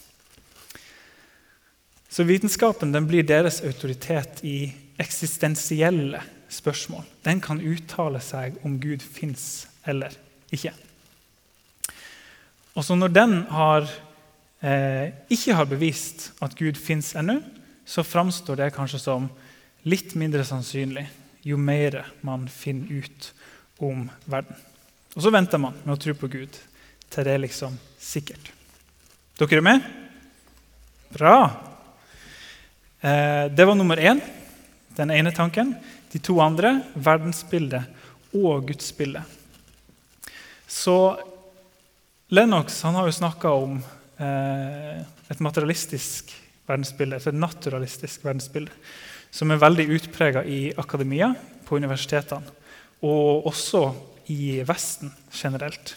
[2.13, 4.67] Så vitenskapen blir deres autoritet i
[5.01, 6.21] eksistensielle
[6.53, 7.01] spørsmål.
[7.25, 10.13] Den kan uttale seg om Gud fins eller
[10.53, 10.75] ikke.
[12.77, 13.87] Og så når den har
[14.61, 17.39] eh, ikke har bevist at Gud fins ennå,
[17.85, 19.25] så framstår det kanskje som
[19.89, 21.07] litt mindre sannsynlig
[21.43, 23.33] jo mer man finner ut
[23.83, 24.55] om verden.
[25.13, 26.57] Og så venter man med å tro på Gud
[27.13, 28.49] til det er liksom sikkert.
[29.37, 29.85] Dere er med?
[31.13, 31.37] Bra.
[33.01, 34.21] Eh, det var nummer én,
[34.97, 35.75] den ene tanken.
[36.11, 37.85] De to andre verdensbildet
[38.33, 39.23] og gudsbildet.
[40.67, 40.97] Så
[42.33, 43.77] Lennox han har jo snakka om
[44.17, 46.31] eh, et materialistisk
[46.69, 48.73] verdensbilde, et naturalistisk verdensbilde,
[49.33, 52.43] som er veldig utprega i akademia, på universitetene,
[53.03, 53.83] og også
[54.31, 55.95] i Vesten generelt.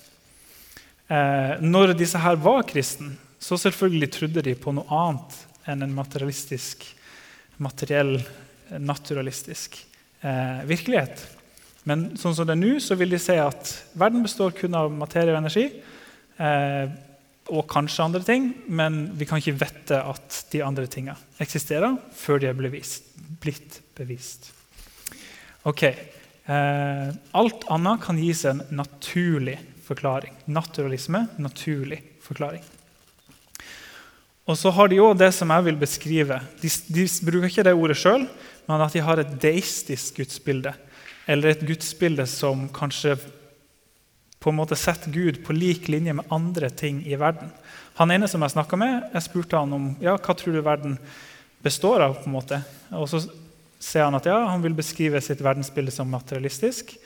[1.06, 5.36] Eh, når disse her var kristne, så selvfølgelig trodde de på noe annet
[5.70, 6.82] enn en materialistisk,
[7.62, 8.18] materiell,
[8.82, 9.78] naturalistisk
[10.22, 11.22] eh, virkelighet.
[11.86, 14.90] Men sånn som det er nå, så vil de si at verden består kun av
[14.90, 15.68] materie og energi.
[16.42, 16.96] Eh,
[17.54, 22.42] og kanskje andre ting, men vi kan ikke vite at de andre tingene eksisterer før
[22.42, 24.50] de er blitt bevist.
[25.66, 25.84] Ok,
[26.46, 30.34] eh, Alt annet kan gis en naturlig forklaring.
[30.50, 32.64] Naturalisme, naturlig forklaring.
[34.46, 36.38] Og så har de òg det som jeg vil beskrive.
[36.62, 38.28] De, de bruker ikke det ordet sjøl,
[38.66, 40.74] men at de har et deistisk gudsbilde.
[41.26, 43.16] Eller et gudsbilde som kanskje
[44.38, 47.50] på en måte setter Gud på lik linje med andre ting i verden.
[47.98, 50.94] Han ene som jeg snakka med, jeg spurte han om ja, hva tror du verden
[51.64, 52.18] består av.
[52.20, 52.60] på en måte.
[52.94, 53.24] Og så
[53.78, 56.96] sier han at ja, han vil beskrive sitt verdensbilde som materialistisk.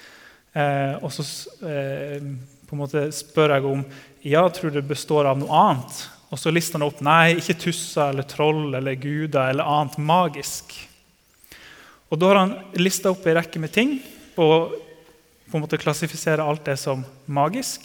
[0.52, 1.24] Eh, og så
[1.66, 2.22] eh,
[2.66, 3.84] på en måte spør jeg om
[4.26, 6.02] ja, tror det består av noe annet.
[6.30, 10.76] Og så lister han opp nei, ikke tusser eller troll eller guder eller annet magisk.
[12.10, 13.98] Og Da har han lista opp ei rekke med ting
[14.38, 14.74] og
[15.50, 17.82] på en måte klassifiserer alt det som magisk.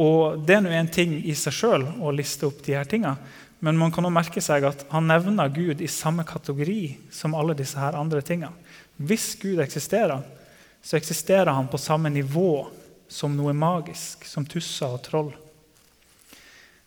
[0.00, 3.16] Og Det er nå en ting i seg sjøl å liste opp de her tinga.
[3.64, 7.56] Men man kan også merke seg at han nevner Gud i samme kategori som alle
[7.56, 8.52] disse her andre tingene.
[8.96, 10.22] Hvis Gud eksisterer,
[10.82, 12.66] så eksisterer han på samme nivå
[13.08, 15.32] som noe magisk, som tusser og troll.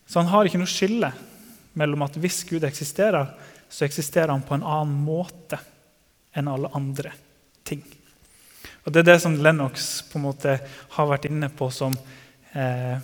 [0.09, 1.11] Så han har ikke noe skille
[1.77, 3.29] mellom at hvis Gud eksisterer,
[3.69, 5.59] så eksisterer han på en annen måte
[6.37, 7.13] enn alle andre
[7.63, 7.83] ting.
[8.85, 10.55] Og Det er det som Lennox på en måte
[10.95, 11.93] har vært inne på som
[12.53, 12.97] eh,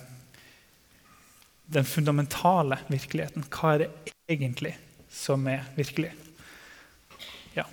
[1.65, 3.45] den fundamentale virkeligheten.
[3.49, 4.75] Hva er det egentlig
[5.11, 6.11] som er virkelig?
[7.55, 7.65] Ja.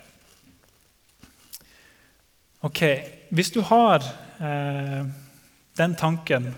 [2.61, 2.83] Ok,
[3.31, 4.05] Hvis du har
[4.41, 5.07] eh,
[5.77, 6.55] den tanken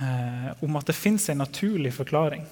[0.00, 2.46] eh, om at det fins en naturlig forklaring,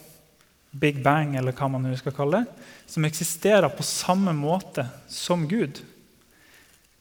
[0.71, 5.81] Big Bang eller hva man skal kalle det, som eksisterer på samme måte som Gud,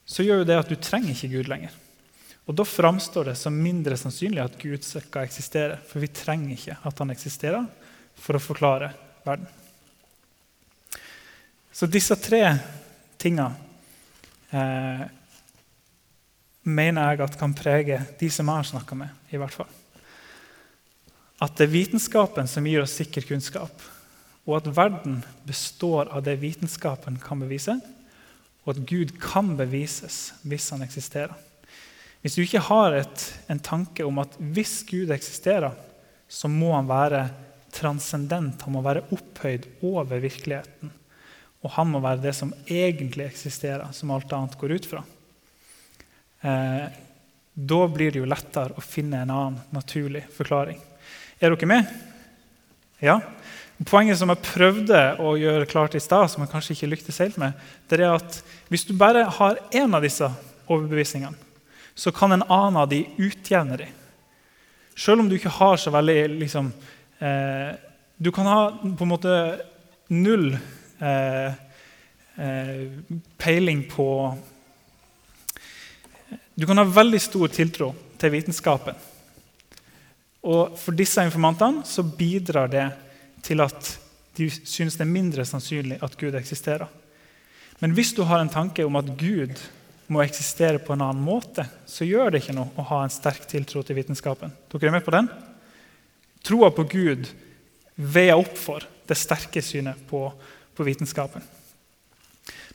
[0.08, 1.76] så gjør jo det at du trenger ikke Gud lenger.
[2.48, 5.80] Og Da framstår det som mindre sannsynlig at Gud skal eksistere.
[5.84, 7.66] For vi trenger ikke at han eksisterer
[8.16, 8.94] for å forklare
[9.26, 9.50] verden.
[11.72, 12.42] Så disse tre
[13.20, 13.52] tinga
[14.50, 15.04] eh,
[16.64, 19.12] mener jeg at kan prege de som jeg har snakka med.
[19.30, 19.70] i hvert fall.
[21.44, 23.84] At det er vitenskapen som gir oss sikker kunnskap,
[24.48, 27.78] og at verden består av det vitenskapen kan bevise,
[28.66, 31.36] og at Gud kan bevises hvis han eksisterer.
[32.28, 35.72] Hvis du ikke har et, en tanke om at hvis Gud eksisterer,
[36.28, 37.22] så må han være
[37.72, 40.92] transcendent, han må være opphøyd over virkeligheten.
[41.64, 45.06] Og han må være det som egentlig eksisterer, som alt annet går ut fra.
[46.44, 47.00] Eh,
[47.56, 50.84] da blir det jo lettere å finne en annen naturlig forklaring.
[51.40, 51.98] Er dere med?
[53.08, 53.22] Ja?
[53.88, 57.40] Poenget som jeg prøvde å gjøre klart i stad, som jeg kanskje ikke lyktes helt
[57.40, 57.56] med,
[57.88, 60.28] det er at hvis du bare har én av disse
[60.68, 61.47] overbevisningene,
[61.98, 63.88] så kan en annen av de utjevne de.
[64.98, 66.72] Selv om du ikke har så veldig liksom,
[67.20, 67.74] eh,
[68.18, 69.60] Du kan ha på en måte
[70.08, 70.58] null
[71.00, 71.54] eh,
[72.38, 72.86] eh,
[73.38, 74.38] peiling på
[76.56, 78.96] Du kan ha veldig stor tiltro til vitenskapen.
[80.42, 82.92] Og for disse informantene så bidrar det
[83.42, 83.98] til at
[84.38, 86.88] de synes det er mindre sannsynlig at Gud eksisterer.
[87.80, 89.58] Men hvis du har en tanke om at Gud
[90.08, 93.48] må eksistere på en annen måte, så gjør det ikke noe å ha en sterk
[93.50, 94.54] tiltro til vitenskapen.
[94.72, 95.28] Dere er med på den?
[96.48, 97.28] Troa på Gud
[97.98, 100.30] veier opp for det sterke synet på,
[100.76, 101.44] på vitenskapen.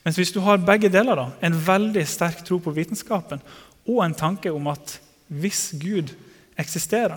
[0.03, 3.41] Mens hvis du har begge deler, da, en veldig sterk tro på vitenskapen
[3.87, 4.99] og en tanke om at
[5.33, 6.13] hvis Gud
[6.61, 7.17] eksisterer,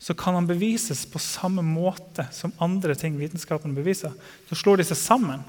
[0.00, 4.14] så kan han bevises på samme måte som andre ting vitenskapen beviser.
[4.48, 5.42] Så slår de seg sammen,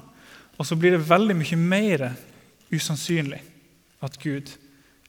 [0.58, 2.04] og så blir det veldig mye mer
[2.72, 3.40] usannsynlig
[4.02, 4.50] at Gud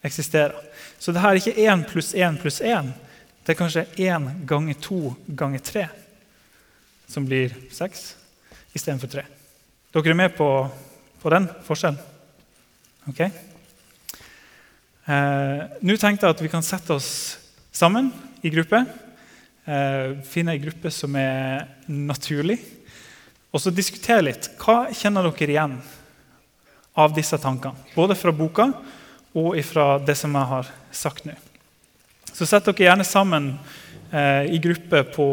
[0.03, 0.55] eksisterer.
[0.99, 2.91] Så det her er ikke én pluss én pluss én.
[3.43, 5.87] Det er kanskje én ganger to ganger tre.
[7.07, 8.15] som blir seks
[8.73, 9.23] istedenfor tre.
[9.93, 10.47] Dere er med på,
[11.21, 11.99] på den forskjellen?
[13.11, 13.19] Ok?
[15.05, 17.09] Eh, Nå tenkte jeg at vi kan sette oss
[17.69, 18.09] sammen
[18.41, 18.81] i gruppe.
[19.65, 22.57] Eh, finne ei gruppe som er naturlig.
[23.53, 24.49] Og så diskutere litt.
[24.57, 25.77] Hva kjenner dere igjen
[26.93, 27.79] av disse tankene?
[27.95, 28.69] Både fra boka
[29.33, 31.35] og fra det som jeg har sagt nå.
[32.33, 33.51] Så sett dere gjerne sammen
[34.11, 35.27] eh, i gruppe på,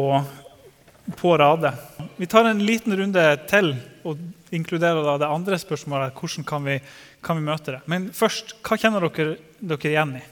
[1.17, 1.73] på radet.
[2.17, 3.73] Vi tar en liten runde til
[4.05, 4.21] og
[4.53, 6.17] inkluderer da det andre spørsmålet.
[6.17, 6.77] Hvordan kan vi,
[7.25, 7.81] kan vi møte det?
[7.89, 10.23] Men først, hva kjenner dere, dere igjen i?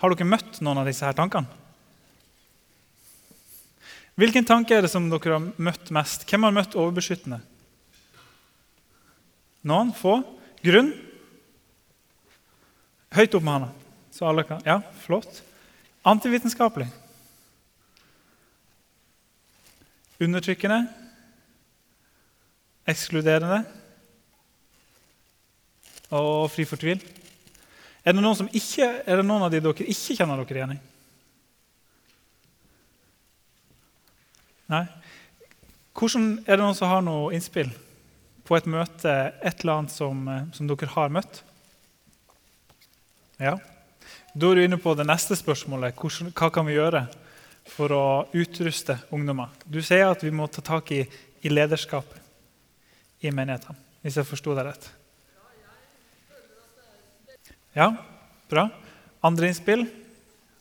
[0.00, 1.48] Har dere møtt noen av disse her tankene?
[4.16, 6.24] Hvilken tanke er det som dere har møtt mest?
[6.28, 7.42] Hvem har møtt overbeskyttende?
[9.68, 9.92] Noen?
[9.96, 10.22] Få?
[10.66, 10.88] Grunn?
[13.14, 13.68] Høyt opp med hånda.
[14.10, 15.42] Så alle kan Ja, flott.
[16.02, 16.88] Antivitenskapelig.
[20.20, 20.88] Undertrykkende.
[22.86, 23.64] Ekskluderende.
[26.10, 27.02] Og fri for tvil.
[28.06, 30.82] Er det noen, ikke, er det noen av de dere ikke kjenner dere igjen i?
[34.70, 34.84] Nei?
[35.96, 37.70] Hvordan, er det noen som har noe innspill
[38.46, 41.42] på et møte, et eller annet som, eh, som dere har møtt?
[43.42, 43.56] Ja.
[44.36, 45.96] Da er du inne på det neste spørsmålet.
[45.96, 47.06] Hvordan, hva kan vi gjøre
[47.72, 48.06] for å
[48.36, 49.52] utruste ungdommer?
[49.64, 51.02] Du sier at vi må ta tak i,
[51.42, 52.22] i lederskapet
[53.24, 54.90] i menighetene, hvis jeg forsto deg rett.
[57.76, 57.90] Ja,
[58.48, 58.68] bra.
[59.24, 59.86] Andre innspill?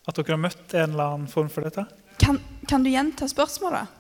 [0.06, 1.86] At dere har møtt en eller annen form for dette?
[2.22, 3.92] Kan, kan du gjenta spørsmålet?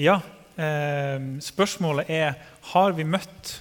[0.00, 0.20] Ja.
[0.60, 2.34] Eh, spørsmålet er
[2.74, 3.54] har vi møtt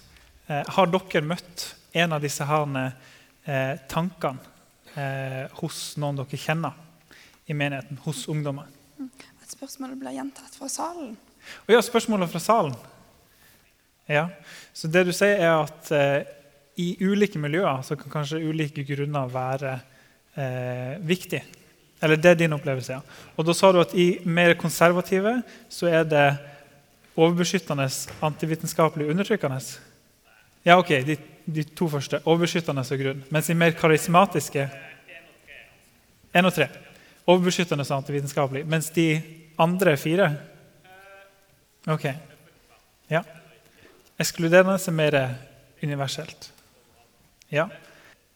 [0.50, 2.74] eh, Har dere møtt en av disse her,
[3.46, 4.40] eh, tankene
[5.00, 6.76] eh, hos noen dere kjenner
[7.48, 8.02] i menigheten?
[8.04, 8.68] Hos ungdommer?
[9.40, 11.16] At spørsmålet blir gjentatt fra salen.
[11.68, 12.76] Og ja, spørsmålet fra salen.
[14.10, 14.28] Ja,
[14.74, 16.28] Så det du sier, er at eh,
[16.82, 19.74] i ulike miljøer så kan kanskje ulike grunner være
[20.36, 21.42] eh, viktig.
[22.02, 22.96] Eller det er din opplevelse.
[22.96, 23.02] ja.
[23.36, 26.28] Og da sa du at i mer konservative så er det
[27.20, 27.88] overbeskyttende,
[28.26, 29.60] antivitenskapelig undertrykkende.
[30.66, 32.22] Ja, ok, de, de to første.
[32.26, 33.26] Overbeskyttende og grunn.
[33.34, 34.70] Mens de mer karismatiske
[36.30, 36.68] Én og tre.
[37.26, 38.66] Overbeskyttende og antivitenskapelig.
[38.70, 39.22] Mens de
[39.58, 40.30] andre fire
[41.88, 42.06] Ok.
[43.10, 43.22] Ja.
[44.20, 45.16] Ekskluderende er mer
[45.84, 46.52] universelt.
[47.52, 47.66] Ja.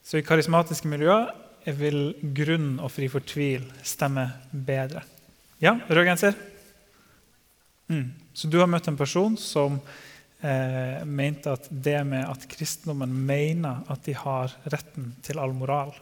[0.03, 1.29] Så i karismatiske miljøer
[1.77, 5.03] vil grunn og fri for tvil stemme bedre.
[5.61, 6.33] Ja, rødgenser?
[7.87, 8.22] Mm.
[8.33, 9.77] Så du har møtt en person som
[10.41, 15.93] eh, mente at det med at kristendommen mener at de har retten til all moral,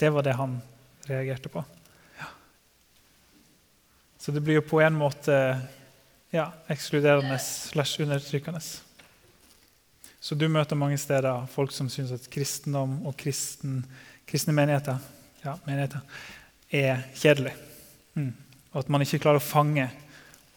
[0.00, 0.56] det var det han
[1.08, 1.62] reagerte på.
[2.18, 2.30] Ja.
[4.18, 5.36] Så det blir jo på en måte
[6.34, 8.62] ja, ekskluderende slash undertrykkende.
[10.24, 13.82] Så du møter mange steder folk som syns at kristendom og kristen,
[14.24, 14.96] kristne menigheter,
[15.44, 16.00] ja, menigheter
[16.74, 17.52] er kjedelig.
[18.16, 18.32] Mm.
[18.72, 19.84] Og at man ikke klarer å fange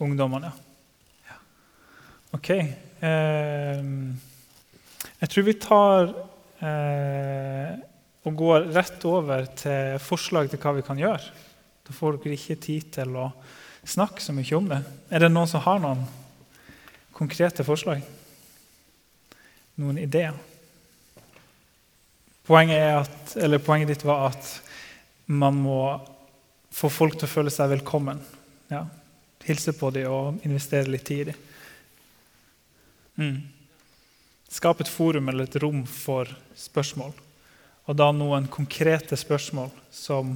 [0.01, 0.53] ungdommene.
[0.55, 0.66] Ja.
[2.35, 2.49] Ok.
[2.51, 3.83] Eh,
[5.17, 6.11] jeg tror vi tar
[6.59, 7.71] eh,
[8.27, 11.31] og går rett over til forslag til hva vi kan gjøre.
[11.87, 13.31] Da får dere ikke tid til å
[13.87, 14.83] snakke så mye om det.
[15.13, 16.03] Er det noen som har noen
[17.15, 18.03] konkrete forslag?
[19.77, 20.33] noen ideer.
[22.47, 23.35] Poenget, at,
[23.65, 24.53] poenget, ditt var at
[25.27, 25.81] man må
[26.73, 28.21] få folk til å føle seg velkommen.
[28.71, 28.85] Ja.
[29.45, 31.43] Hilse på dem og investere litt tid i dem.
[33.17, 33.41] Mm.
[34.49, 37.13] Skape et forum eller et rom for spørsmål.
[37.87, 40.35] Og da noen konkrete spørsmål som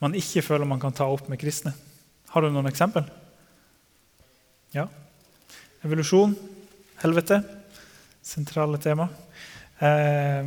[0.00, 1.74] man ikke føler man kan ta opp med kristne.
[2.32, 3.04] Har du noen eksempel?
[4.76, 4.86] Ja.
[5.84, 6.36] Evolusjon.
[7.00, 7.40] Helvete
[8.22, 9.08] sentrale tema.
[9.78, 10.44] Eh,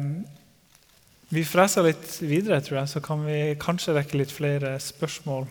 [1.34, 5.48] vi freser litt videre, tror jeg, så kan vi kanskje rekke litt flere spørsmål,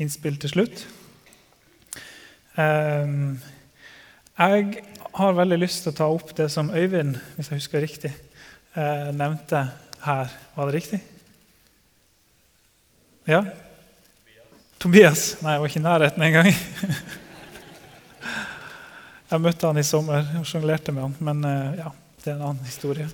[0.00, 0.86] innspill til slutt.
[2.56, 3.12] Eh,
[4.36, 4.84] jeg
[5.16, 8.12] har veldig lyst til å ta opp det som Øyvind, hvis jeg husker riktig,
[8.76, 9.62] eh, nevnte
[10.04, 10.32] her.
[10.54, 11.00] Var det riktig?
[13.26, 13.44] Ja?
[14.78, 15.38] Tobias.
[15.40, 16.52] Nei, jeg var ikke i nærheten engang.
[19.26, 21.88] Jeg møtte han i sommer og sjonglerte med han, men uh, ja,
[22.22, 23.08] det er en annen historie.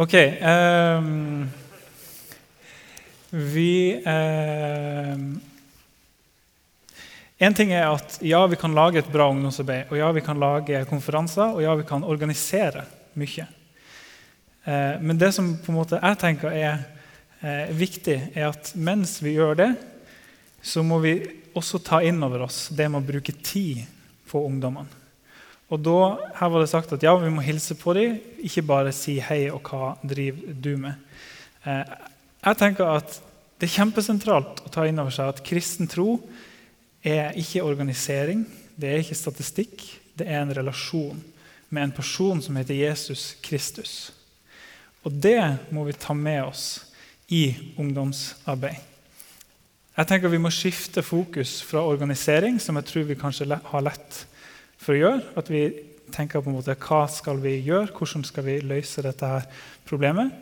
[0.00, 0.14] Ok.
[0.40, 1.50] Um,
[3.36, 5.26] vi um,
[7.38, 10.40] En ting er at ja, vi kan lage et bra ungdomsarbeid, og ja, vi kan
[10.40, 12.86] lage konferanser, og ja, vi kan organisere
[13.20, 13.44] mye.
[14.66, 16.80] Uh, men det som på en måte jeg tenker er
[17.42, 19.68] uh, viktig, er at mens vi gjør det,
[20.64, 21.18] så må vi
[21.56, 23.84] også ta inn over oss det med å bruke tid
[24.26, 25.04] på ungdommene.
[25.66, 26.00] Og da,
[26.38, 29.46] Her var det sagt at ja, vi må hilse på dem, ikke bare si hei
[29.50, 30.94] og hva driver du med.
[31.66, 31.94] Eh,
[32.46, 33.22] jeg tenker at
[33.56, 36.18] Det er kjempesentralt å ta inn over seg at kristen tro
[37.06, 38.44] er ikke organisering,
[38.76, 39.82] det er ikke statistikk,
[40.18, 41.22] det er en relasjon
[41.68, 44.12] med en person som heter Jesus Kristus.
[45.06, 45.40] Og det
[45.70, 46.66] må vi ta med oss
[47.28, 48.78] i ungdomsarbeid.
[49.96, 54.26] Jeg tenker Vi må skifte fokus fra organisering, som jeg tror vi kanskje har lett
[54.76, 55.22] for å gjøre.
[55.40, 55.70] At vi
[56.12, 59.46] tenker på en måte hva skal vi gjøre, hvordan skal vi løse dette her
[59.88, 60.34] problemet.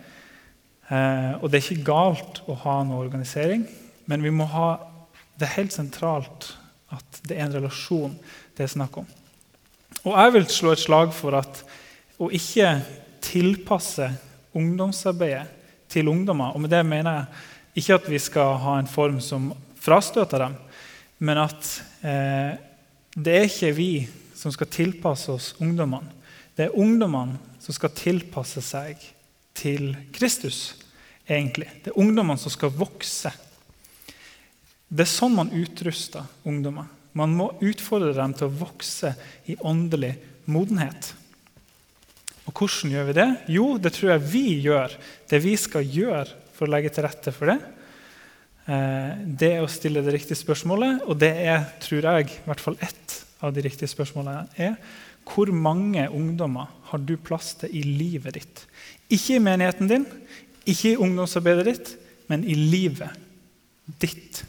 [0.91, 3.65] Eh, og det er ikke galt å ha noe organisering,
[4.11, 4.94] men vi må ha
[5.39, 6.53] det er helt sentralt
[6.95, 8.15] at det er en relasjon
[8.55, 9.07] det er snakk om.
[10.05, 11.63] Og jeg vil slå et slag for at
[12.23, 12.69] å ikke
[13.25, 14.07] tilpasse
[14.55, 19.19] ungdomsarbeidet til ungdommer Og med det mener jeg ikke at vi skal ha en form
[19.23, 20.55] som frastøter dem,
[21.19, 21.71] men at
[22.07, 22.55] eh,
[23.15, 23.91] det er ikke vi
[24.35, 26.11] som skal tilpasse oss ungdommene.
[26.55, 29.03] Det er ungdommene som skal tilpasse seg
[29.55, 30.75] til Kristus.
[31.29, 31.71] egentlig.
[31.85, 33.31] Det er ungdommene som skal vokse.
[34.89, 36.89] Det er sånn man utruster ungdommer.
[37.15, 39.15] Man må utfordre dem til å vokse
[39.51, 40.15] i åndelig
[40.51, 41.13] modenhet.
[42.45, 43.29] Og hvordan gjør vi det?
[43.55, 44.97] Jo, det tror jeg vi gjør.
[45.31, 47.57] Det vi skal gjøre for å legge til rette for det,
[48.67, 51.07] eh, det er å stille det riktige spørsmålet.
[51.09, 54.77] Og det er, tror jeg, i hvert fall ett av de riktige spørsmålene er
[55.25, 58.65] hvor mange ungdommer har du plass til i livet ditt?
[59.09, 60.05] Ikke i menigheten din,
[60.69, 61.95] ikke i ungdomsarbeidet ditt,
[62.29, 63.17] men i livet
[64.01, 64.45] ditt.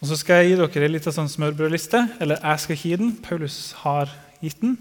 [0.00, 1.98] Og Så skal jeg gi dere en liten sånn smørbrødliste.
[2.24, 3.10] Eller jeg skal gi den.
[3.20, 4.08] Paulus har
[4.40, 4.78] gitt den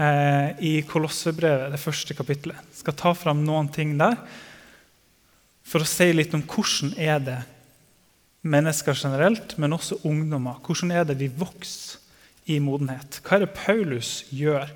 [0.00, 2.62] eh, i Kolossebrevet, det første kapittelet.
[2.72, 4.16] Jeg skal ta fram noen ting der
[5.66, 7.36] for å si litt om hvordan er det
[8.46, 10.60] mennesker generelt, men også ungdommer.
[10.64, 12.00] Hvordan er det vi vokser
[12.48, 13.20] i modenhet?
[13.26, 14.70] Hva er det Paulus gjør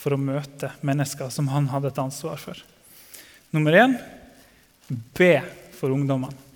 [0.00, 2.58] for å møte mennesker som han hadde et ansvar for?
[3.54, 3.98] Nummer én
[5.14, 5.36] be
[5.76, 6.49] for ungdommene.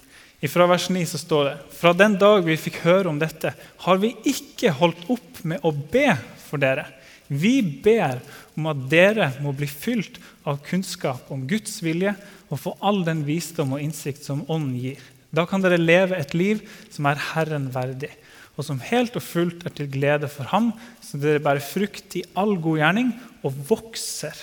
[0.50, 3.54] Fra vers 9 så står det fra den dag vi fikk høre om dette,
[3.86, 6.10] har vi ikke holdt opp med å be
[6.44, 6.84] for dere.
[7.28, 8.20] Vi ber
[8.58, 12.12] om at dere må bli fylt av kunnskap om Guds vilje
[12.50, 16.34] og få all den visdom og innsikt som Ånden gir da kan dere leve et
[16.36, 18.12] liv som er Herren verdig,
[18.54, 20.70] og som helt og fullt er til glede for Ham,
[21.02, 24.38] så dere bærer frukt i all god gjerning og vokser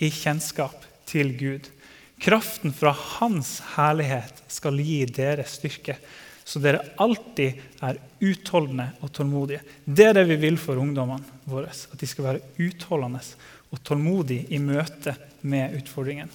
[0.00, 1.68] i kjennskap til Gud.
[2.22, 5.98] Kraften fra Hans herlighet skal gi dere styrke,
[6.46, 9.60] så dere alltid er utholdende og tålmodige.
[9.84, 13.22] Det er det vi vil for ungdommene våre, at de skal være utholdende
[13.74, 16.30] og tålmodige i møte med utfordringen.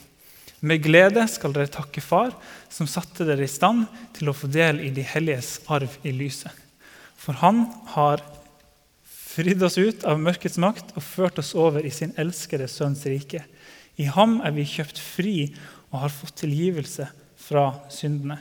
[0.62, 2.36] Med glede skal dere takke Far,
[2.70, 6.54] som satte dere i stand til å få del i de helliges arv i lyset.
[7.18, 7.64] For han
[7.96, 8.22] har
[9.32, 13.42] fridd oss ut av mørkets makt og ført oss over i sin elskede Sønns rike.
[14.02, 15.36] I ham er vi kjøpt fri
[15.91, 17.08] og har fått tilgivelse
[17.41, 18.39] fra syndene.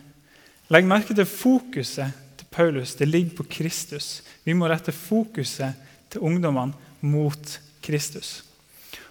[0.71, 2.95] Legg merke til fokuset til Paulus.
[2.97, 4.21] Det ligger på Kristus.
[4.47, 5.77] Vi må rette fokuset
[6.11, 8.41] til ungdommene mot Kristus.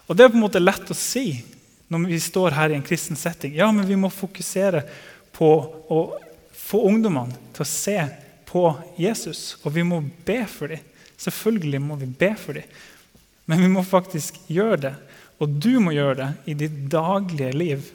[0.08, 1.44] Og Det er på en måte lett å si
[1.90, 3.54] når vi står her i en kristen setting.
[3.58, 4.84] Ja, men vi må fokusere
[5.34, 5.50] på
[5.90, 6.00] å
[6.54, 7.98] få ungdommene til å se
[8.50, 8.64] på
[8.98, 10.86] Jesus, og vi må be for dem.
[11.20, 12.66] Selvfølgelig må vi be for dem,
[13.50, 14.94] men vi må faktisk gjøre det.
[15.40, 17.88] Og du må gjøre det i ditt daglige liv.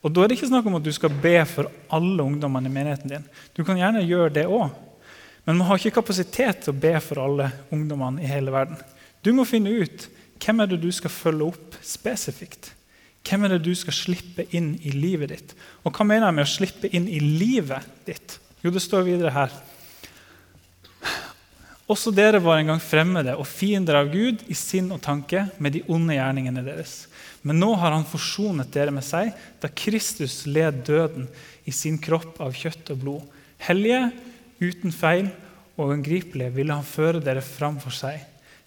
[0.00, 2.72] Og Da er det ikke snakk om at du skal be for alle ungdommene i
[2.72, 3.26] menigheten din.
[3.56, 4.70] Du kan gjerne gjøre det òg,
[5.44, 8.80] men man har ikke kapasitet til å be for alle ungdommene i hele verden.
[9.24, 10.08] Du må finne ut
[10.40, 12.70] hvem er det du skal følge opp spesifikt?
[13.28, 15.52] Hvem er det du skal slippe inn i livet ditt?
[15.84, 18.38] Og hva mener jeg med å slippe inn i livet ditt?
[18.64, 19.52] Jo, det står videre her.
[21.90, 25.74] Også dere var en gang fremmede og fiender av Gud i sinn og tanke med
[25.74, 27.08] de onde gjerningene deres.
[27.42, 31.26] Men nå har han forsonet dere med seg, da Kristus led døden
[31.66, 33.24] i sin kropp av kjøtt og blod.
[33.66, 34.04] Hellige,
[34.62, 35.32] uten feil
[35.80, 38.22] og ungripelige ville han føre dere fram for seg.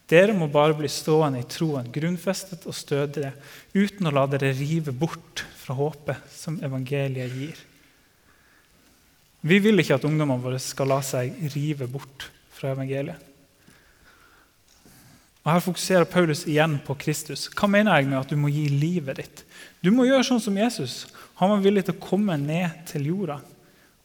[0.09, 3.31] Dere må bare bli stående i troen, grunnfestet og stødige,
[3.71, 7.55] uten å la dere rive bort fra håpet som evangeliet gir.
[9.47, 12.27] Vi vil ikke at ungdommene våre skal la seg rive bort
[12.63, 13.29] fra evangeliet.
[15.43, 17.49] Og Her fokuserer Paulus igjen på Kristus.
[17.51, 19.41] Hva mener jeg med at du må gi livet ditt?
[19.83, 21.01] Du må gjøre sånn som Jesus.
[21.41, 23.41] Han var villig til å komme ned til jorda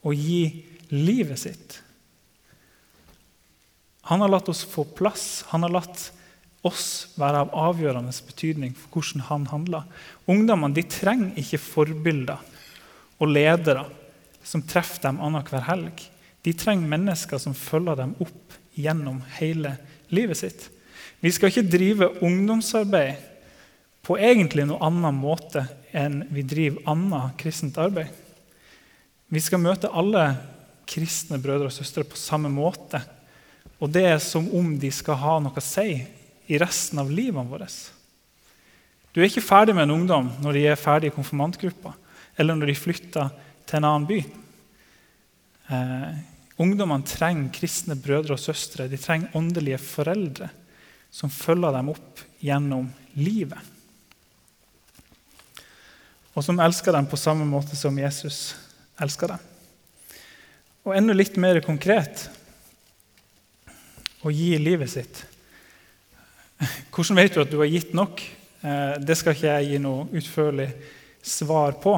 [0.02, 1.78] og gi livet sitt.
[4.10, 5.44] Han har latt oss få plass.
[5.52, 6.08] Han har latt
[6.66, 9.86] oss være av avgjørende betydning for hvordan han handler.
[10.26, 12.42] Ungdommene de trenger ikke forbilder
[13.22, 13.86] og ledere
[14.42, 16.02] som treffer dem annenhver helg.
[16.42, 18.47] De trenger mennesker som følger dem opp
[18.78, 19.74] gjennom hele
[20.14, 20.68] livet sitt.
[21.20, 23.26] Vi skal ikke drive ungdomsarbeid
[24.06, 25.64] på egentlig noen annen måte
[25.96, 28.12] enn vi driver annet kristent arbeid.
[29.28, 30.30] Vi skal møte alle
[30.88, 33.02] kristne brødre og søstre på samme måte.
[33.78, 35.98] Og det er som om de skal ha noe å si
[36.48, 37.76] i resten av livet vårt.
[39.12, 41.92] Du er ikke ferdig med en ungdom når de er ferdig i konfirmantgruppa,
[42.38, 43.30] eller når de flytter
[43.68, 44.20] til en annen by.
[46.58, 48.88] Ungdommene trenger kristne brødre og søstre.
[48.90, 50.50] De trenger åndelige foreldre
[51.10, 52.88] som følger dem opp gjennom
[53.18, 53.60] livet.
[56.34, 58.56] Og som elsker dem på samme måte som Jesus
[59.02, 59.46] elsker dem.
[60.86, 62.28] Og enda litt mer konkret
[64.22, 65.24] å gi livet sitt.
[66.94, 68.22] Hvordan vet du at du har gitt nok?
[68.62, 70.68] Eh, det skal ikke jeg gi noe utførlig
[71.22, 71.94] svar på.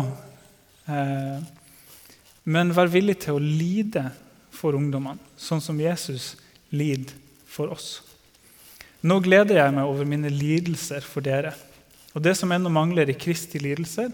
[0.84, 1.38] Eh,
[2.50, 4.11] men vær villig til å lide
[4.61, 6.34] for ungdommene, sånn som Jesus
[6.70, 7.16] lider
[7.48, 7.98] for oss.
[9.00, 11.54] Nå gleder jeg meg over mine lidelser for dere.
[12.12, 14.11] Og det som ennå mangler i Kristi lidelser,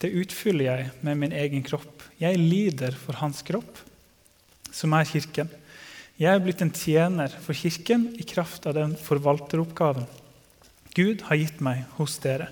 [0.00, 2.06] det utfyller jeg med min egen kropp.
[2.18, 3.82] Jeg lider for hans kropp,
[4.72, 5.52] som er Kirken.
[6.16, 10.08] Jeg er blitt en tjener for Kirken i kraft av den forvalteroppgaven
[10.92, 12.50] Gud har gitt meg hos dere,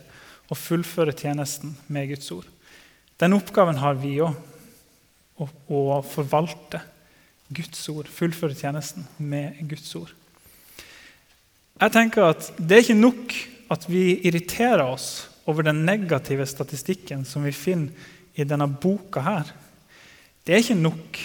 [0.48, 2.46] å fullføre tjenesten med Guds ord.
[3.20, 4.32] Den oppgaven har vi òg,
[5.40, 6.80] å forvalte
[7.50, 10.12] Guds ord, fullføre tjenesten med Guds ord.
[11.80, 13.34] Jeg tenker at Det er ikke nok
[13.70, 17.90] at vi irriterer oss over den negative statistikken som vi finner
[18.34, 19.50] i denne boka her.
[20.44, 21.18] Det er ikke nok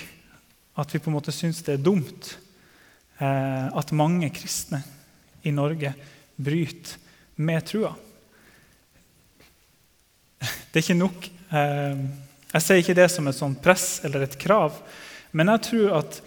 [0.81, 2.33] at vi på en måte syns det er dumt
[3.19, 4.81] eh, at mange kristne
[5.45, 5.93] i Norge
[6.35, 6.97] bryter
[7.35, 7.93] med trua.
[10.39, 11.27] Det er ikke nok.
[11.51, 12.05] Eh,
[12.55, 14.77] jeg sier ikke det som et sånt press eller et krav,
[15.35, 16.19] men jeg tror at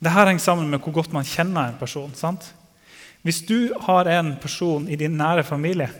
[0.00, 2.14] det her henger sammen med hvor godt man kjenner en person.
[2.16, 2.46] sant?
[3.20, 5.90] Hvis du har en person i din nære familie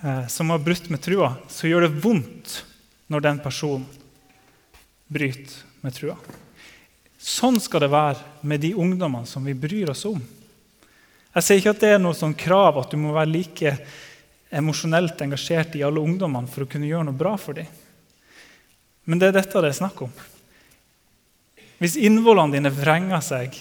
[0.00, 2.56] eh, som har brutt med trua, så gjør det vondt
[3.12, 3.84] når den personen
[5.12, 6.16] bryter med trua.
[7.20, 10.18] Sånn skal det være med de ungdommene som vi bryr oss om.
[11.36, 13.72] Jeg sier ikke at det er noe sånn krav at du må være like
[14.48, 17.68] emosjonelt engasjert i alle ungdommene for å kunne gjøre noe bra for dem.
[19.06, 20.12] Men det er dette det er snakk om.
[21.78, 23.58] Hvis innvollene dine vrenger seg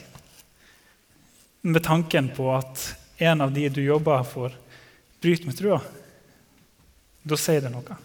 [1.66, 2.82] med tanken på at
[3.26, 4.54] en av de du jobber for,
[5.22, 5.80] bryter med trua,
[7.26, 7.98] da sier det noe.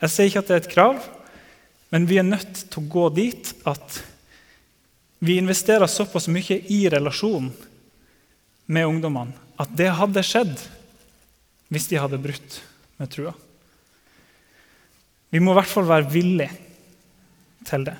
[0.00, 1.04] Jeg sier ikke at det er et krav,
[1.94, 4.00] men vi er nødt til å gå dit at
[5.24, 7.52] vi investerer såpass mye i relasjonen
[8.66, 10.52] med ungdommene at det hadde skjedd
[11.72, 12.58] hvis de hadde brutt
[12.98, 13.32] med trua.
[15.30, 16.63] Vi må i hvert fall være villige
[17.66, 17.96] til det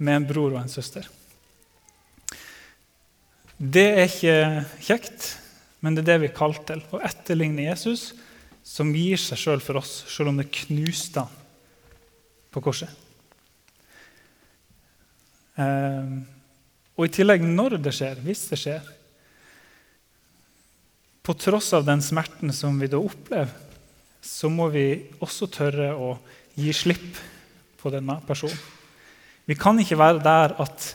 [0.00, 1.04] med en bror og en søster.
[3.60, 4.36] Det er ikke
[4.80, 5.26] kjekt,
[5.84, 6.80] men det er det vi er kalt til.
[6.96, 8.14] Å etterligne Jesus,
[8.64, 11.36] som gir seg sjøl for oss, sjøl om det knuste han
[12.50, 12.90] på korset.
[15.60, 16.16] Eh,
[16.96, 18.88] og i tillegg når det skjer, hvis det skjer.
[21.20, 23.52] På tross av den smerten som vi da opplever,
[24.24, 24.86] så må vi
[25.20, 26.14] også tørre å
[26.60, 27.18] gi slipp
[27.80, 28.58] på denne personen.
[29.48, 30.88] Vi kan ikke være der at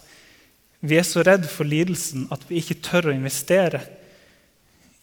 [0.86, 3.82] vi er så redd for lidelsen at vi ikke tør å investere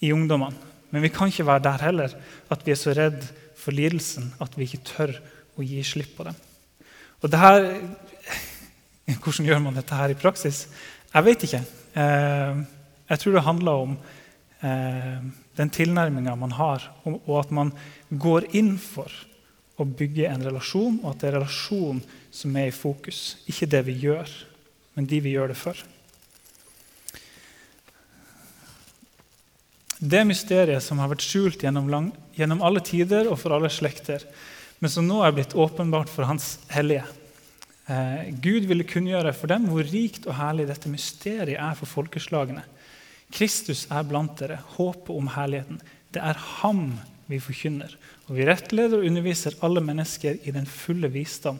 [0.03, 0.71] i ungdommene.
[0.93, 2.15] Men vi kan ikke være der heller
[2.53, 3.19] at vi er så redd
[3.57, 5.15] for lidelsen at vi ikke tør
[5.57, 6.37] å gi slipp på dem.
[7.23, 7.67] Og det her,
[9.03, 10.67] Hvordan gjør man dette her i praksis?
[11.11, 11.59] Jeg vet ikke.
[11.99, 12.59] Eh,
[13.09, 13.97] jeg tror det handler om
[14.63, 15.17] eh,
[15.59, 17.73] den tilnærminga man har, og at man
[18.09, 19.11] går inn for
[19.79, 22.01] å bygge en relasjon, og at det er relasjon
[22.33, 23.39] som er i fokus.
[23.49, 24.29] Ikke det vi gjør,
[24.97, 25.79] men de vi gjør det for.
[30.03, 34.25] Det mysteriet som har vært skjult gjennom, lang, gjennom alle tider og for alle slekter,
[34.83, 37.05] men som nå er blitt åpenbart for Hans hellige.
[37.87, 42.65] Eh, Gud ville kunngjøre for dem hvor rikt og herlig dette mysteriet er for folkeslagene.
[43.33, 45.79] Kristus er blant dere, håpet om herligheten.
[46.13, 46.91] Det er ham
[47.29, 47.93] vi forkynner.
[48.27, 51.59] Og vi rettleder og underviser alle mennesker i den fulle visdom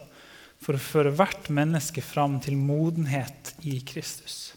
[0.64, 4.54] for å føre hvert menneske fram til modenhet i Kristus.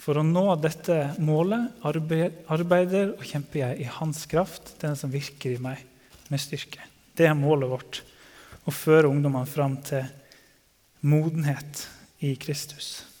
[0.00, 5.54] For å nå dette målet arbeider og kjemper jeg i Hans kraft, den som virker
[5.54, 5.80] i meg
[6.28, 6.84] med styrke.
[7.16, 8.02] Det er målet vårt.
[8.64, 10.04] Å føre ungdommene fram til
[11.04, 11.86] modenhet
[12.24, 13.13] i Kristus.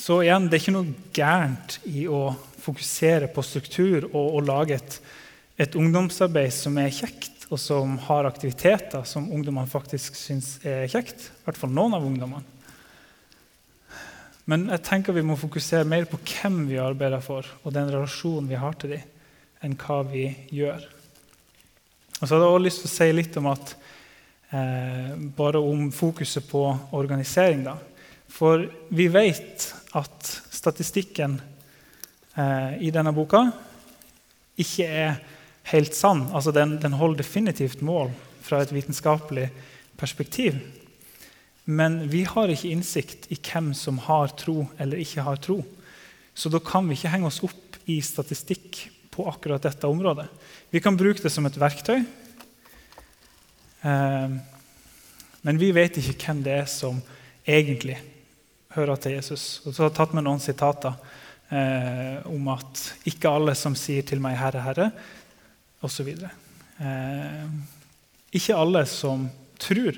[0.00, 2.30] Så igjen, det er ikke noe gærent i å
[2.60, 4.94] fokusere på struktur og, og lage et,
[5.60, 11.26] et, ungdomsarbeid som er kjekt og som har aktiviteter som ungdommene faktisk syns er kjekt.
[11.28, 12.56] I hvert fall noen av ungdommene.
[14.48, 18.48] Men jeg tenker vi må fokusere mer på hvem vi arbeider for, og den relasjonen
[18.48, 19.04] vi har til dem,
[19.60, 20.24] enn hva vi
[20.56, 20.86] gjør.
[22.16, 23.76] Og så hadde jeg også lyst til å si litt om at,
[24.56, 26.64] eh, bare om fokuset på
[26.96, 27.68] organisering.
[27.68, 27.76] Da.
[28.30, 28.64] For
[28.94, 29.66] vi vet
[29.98, 31.40] at statistikken
[32.36, 33.42] eh, i denne boka
[34.60, 35.18] ikke er
[35.72, 36.26] helt sann.
[36.32, 38.12] Altså den, den holder definitivt mål
[38.44, 39.48] fra et vitenskapelig
[40.00, 40.58] perspektiv.
[41.70, 45.60] Men vi har ikke innsikt i hvem som har tro eller ikke har tro.
[46.34, 50.28] Så da kan vi ikke henge oss opp i statistikk på akkurat dette området.
[50.70, 51.98] Vi kan bruke det som et verktøy,
[53.82, 54.38] eh,
[55.42, 57.00] men vi vet ikke hvem det er som
[57.48, 57.98] egentlig
[58.74, 59.60] hører til Jesus.
[59.64, 60.94] Og så har jeg tatt med noen sitater
[61.50, 64.90] eh, om at ikke alle som sier til meg 'Herre, Herre',
[65.82, 66.08] osv.
[66.80, 67.46] Eh,
[68.32, 69.28] ikke alle som
[69.60, 69.96] tror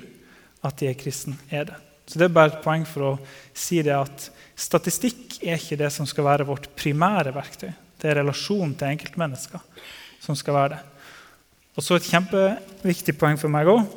[0.63, 1.79] at de er kristen, er det.
[2.07, 3.19] Så Det er bare et poeng for å
[3.53, 7.71] si det at statistikk er ikke det som skal være vårt primære verktøy.
[7.99, 9.61] Det er relasjonen til enkeltmennesker
[10.19, 10.81] som skal være det.
[11.75, 13.87] Og så Et kjempeviktig poeng for meg òg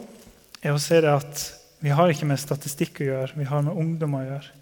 [0.62, 1.42] er å se det at
[1.82, 4.54] vi har ikke med statistikk å gjøre, vi har med ungdom å gjøre.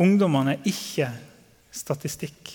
[0.00, 1.08] Ungdommene er ikke
[1.74, 2.50] statistikk.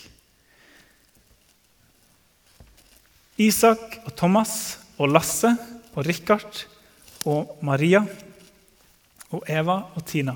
[3.40, 4.54] Isak og Thomas
[5.00, 5.54] og Lasse
[5.96, 6.66] og Richard
[7.30, 8.02] og Maria
[9.32, 10.36] og Eva og Tina.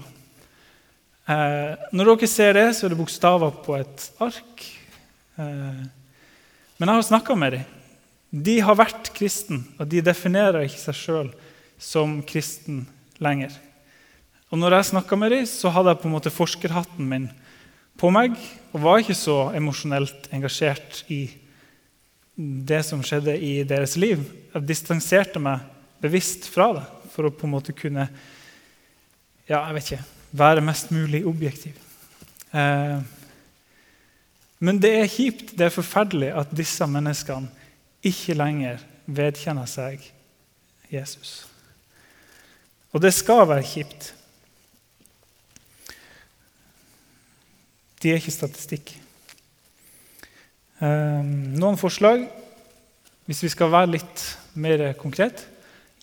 [1.24, 4.66] Eh, når dere ser det, så er det bokstaver på et ark.
[5.40, 5.84] Eh,
[6.78, 7.80] men jeg har snakka med dem.
[8.34, 11.30] De har vært kristen, og de definerer ikke seg sjøl
[11.78, 12.86] som kristen
[13.24, 13.54] lenger.
[14.54, 17.32] Og når jeg snakka med dem, så hadde jeg på en måte forskerhatten min
[17.98, 18.36] på meg
[18.74, 21.24] og var ikke så emosjonelt engasjert i
[22.38, 24.22] det som skjedde i deres liv.
[24.54, 25.66] Jeg distanserte meg
[26.06, 26.86] bevisst fra det
[27.16, 28.06] for å på en måte kunne
[29.50, 30.06] ja, jeg vet ikke,
[30.38, 31.76] være mest mulig objektiv.
[32.54, 32.98] Eh,
[34.64, 37.50] men det er kjipt, det er forferdelig at disse menneskene
[38.06, 40.06] ikke lenger vedkjenner seg
[40.94, 41.42] Jesus.
[42.94, 44.14] Og det skal være kjipt.
[48.04, 48.94] De er ikke statistikk.
[50.84, 51.24] Eh,
[51.56, 52.26] noen forslag,
[53.30, 54.24] hvis vi skal være litt
[54.60, 55.46] mer konkret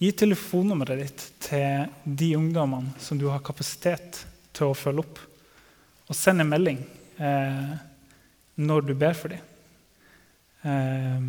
[0.01, 4.23] Gi telefonnummeret ditt til de ungdommene som du har kapasitet
[4.57, 5.19] til å følge opp.
[6.09, 6.79] Og send en melding
[7.21, 7.75] eh,
[8.65, 9.43] når du ber for dem.
[10.65, 11.21] Eh,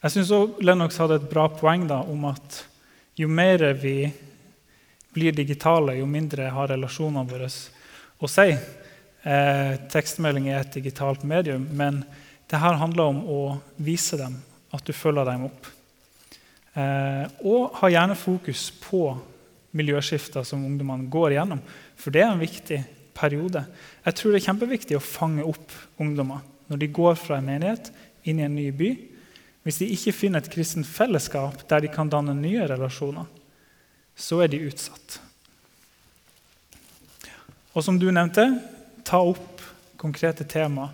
[0.00, 2.58] jeg syns òg Lennox hadde et bra poeng da, om at
[3.20, 4.10] jo mer vi
[5.14, 7.52] blir digitale, jo mindre har relasjonene våre
[8.20, 8.52] å si.
[9.20, 12.02] Eh, tekstmelding er et digitalt medium, men
[12.50, 13.40] det her handler om å
[13.80, 14.38] vise dem
[14.74, 15.68] at du følger dem opp.
[16.74, 19.04] Eh, og ha gjerne fokus på
[19.76, 21.60] miljøskifter som ungdommene går igjennom.
[21.98, 22.80] For det er en viktig
[23.16, 23.64] periode.
[24.04, 27.90] Jeg tror det er kjempeviktig å fange opp ungdommer når de går fra en menighet
[28.28, 28.90] inn i en ny by.
[29.66, 33.26] Hvis de ikke finner et kristent fellesskap der de kan danne nye relasjoner,
[34.16, 35.20] så er de utsatt.
[37.70, 38.46] Og som du nevnte,
[39.06, 39.62] ta opp
[40.00, 40.88] konkrete tema.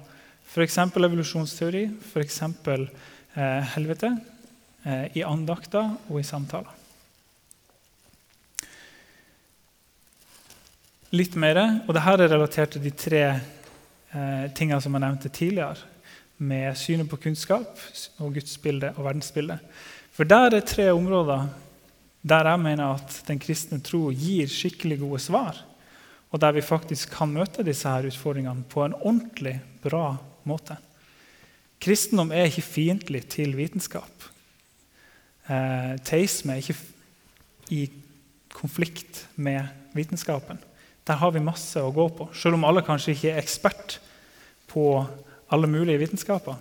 [0.47, 0.79] F.eks.
[0.79, 2.43] evolusjonsteori, f.eks.
[2.43, 4.11] Eh, helvete.
[4.87, 6.71] Eh, i andakter og i samtaler.
[11.17, 15.93] Litt mer, og dette er relatert til de tre eh, tingene som jeg nevnte tidligere,
[16.37, 17.81] med synet på kunnskap
[18.21, 19.63] og gudsbildet og verdensbildet.
[20.13, 21.49] For der er tre områder
[22.27, 25.63] der jeg mener at den kristne tro gir skikkelig gode svar,
[26.31, 30.17] og der vi faktisk kan møte disse her utfordringene på en ordentlig bra
[30.49, 30.77] måte.
[31.83, 34.27] Kristendom er ikke fiendtlig til vitenskap.
[35.47, 36.79] Eh, teisme er ikke
[37.71, 37.87] i
[38.55, 40.59] konflikt med vitenskapen.
[41.07, 42.29] Der har vi masse å gå på.
[42.35, 43.99] Selv om alle kanskje ikke er ekspert
[44.71, 45.05] på
[45.53, 46.57] alle mulige vitenskaper,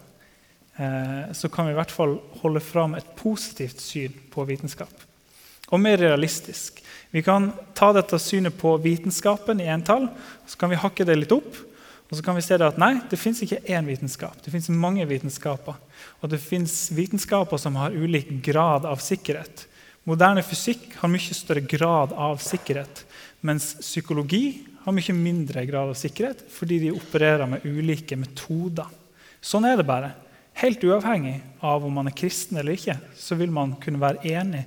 [0.77, 4.93] eh, så kan vi i hvert fall holde fram et positivt syn på vitenskap.
[5.75, 6.79] Og mer realistisk.
[7.11, 10.07] Vi kan ta dette synet på vitenskapen i entall,
[10.47, 11.51] så kan vi hakke det litt opp.
[12.05, 14.37] Og så kan vi se at nei, det fins ikke én vitenskap.
[14.45, 15.77] Det fins mange vitenskaper.
[16.21, 19.65] Og det fins vitenskaper som har ulik grad av sikkerhet.
[20.05, 23.01] Moderne fysikk har mye større grad av sikkerhet,
[23.41, 28.85] mens psykologi har mye mindre grad av sikkerhet fordi de opererer med ulike metoder.
[29.41, 30.11] Sånn er det bare.
[30.61, 34.61] Helt uavhengig av om man er kristen eller ikke, så vil man kunne være enig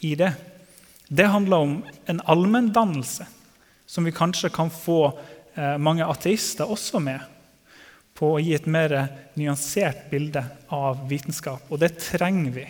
[0.00, 0.32] i det.
[1.08, 3.26] Det handler om en allmenndannelse
[3.86, 5.12] som vi kanskje kan få
[5.56, 7.22] Eh, mange ateister også med
[8.16, 8.92] på å gi et mer
[9.40, 10.42] nyansert bilde
[10.72, 11.64] av vitenskap.
[11.72, 12.66] Og det trenger vi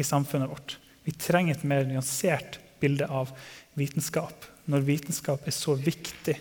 [0.00, 0.78] i samfunnet vårt.
[1.04, 3.32] Vi trenger et mer nyansert bilde av
[3.76, 6.36] vitenskap når vitenskap er så viktig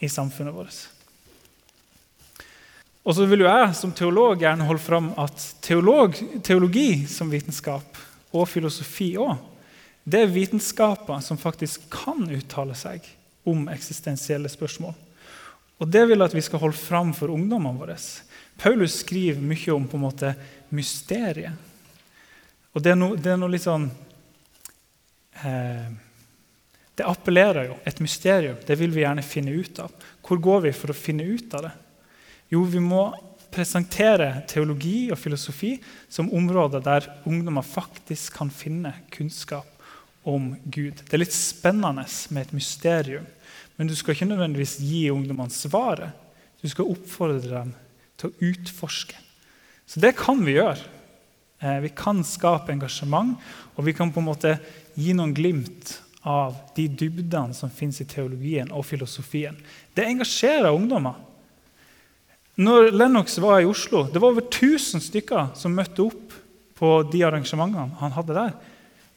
[0.00, 0.78] i samfunnet vårt.
[3.06, 8.00] Og så vil jo jeg som teolog gjerne holde fram at teolog, teologi som vitenskap,
[8.34, 9.36] og filosofi òg,
[10.06, 13.02] det er vitenskaper som faktisk kan uttale seg
[13.46, 14.94] om eksistensielle spørsmål.
[15.82, 17.96] Og Det vil at vi skal holde fram for ungdommene våre.
[18.56, 20.32] Paulus skriver mye om på en måte
[20.70, 21.58] mysteriet.
[22.72, 23.90] Og det er noe, det er noe litt sånn
[25.42, 25.90] eh,
[26.96, 27.76] Det appellerer jo.
[27.84, 28.56] Et mysterium.
[28.62, 29.92] Det vil vi gjerne finne ut av.
[30.22, 31.76] Hvor går vi for å finne ut av det?
[32.54, 33.08] Jo, vi må
[33.50, 35.76] presentere teologi og filosofi
[36.08, 39.75] som områder der ungdommer faktisk kan finne kunnskap
[40.26, 41.02] om Gud.
[41.04, 42.04] Det er litt spennende
[42.34, 43.26] med et mysterium.
[43.76, 46.16] Men du skal ikke nødvendigvis gi ungdommene svaret.
[46.62, 47.74] Du skal oppfordre dem
[48.18, 49.18] til å utforske.
[49.86, 50.80] Så det kan vi gjøre.
[51.60, 53.36] Eh, vi kan skape engasjement,
[53.76, 54.56] og vi kan på en måte
[54.96, 59.56] gi noen glimt av de dybdene som fins i teologien og filosofien.
[59.94, 61.14] Det engasjerer ungdommer.
[62.56, 66.34] Når Lennox var i Oslo, det var over 1000 stykker som møtte opp
[66.76, 68.56] på de arrangementene han hadde der.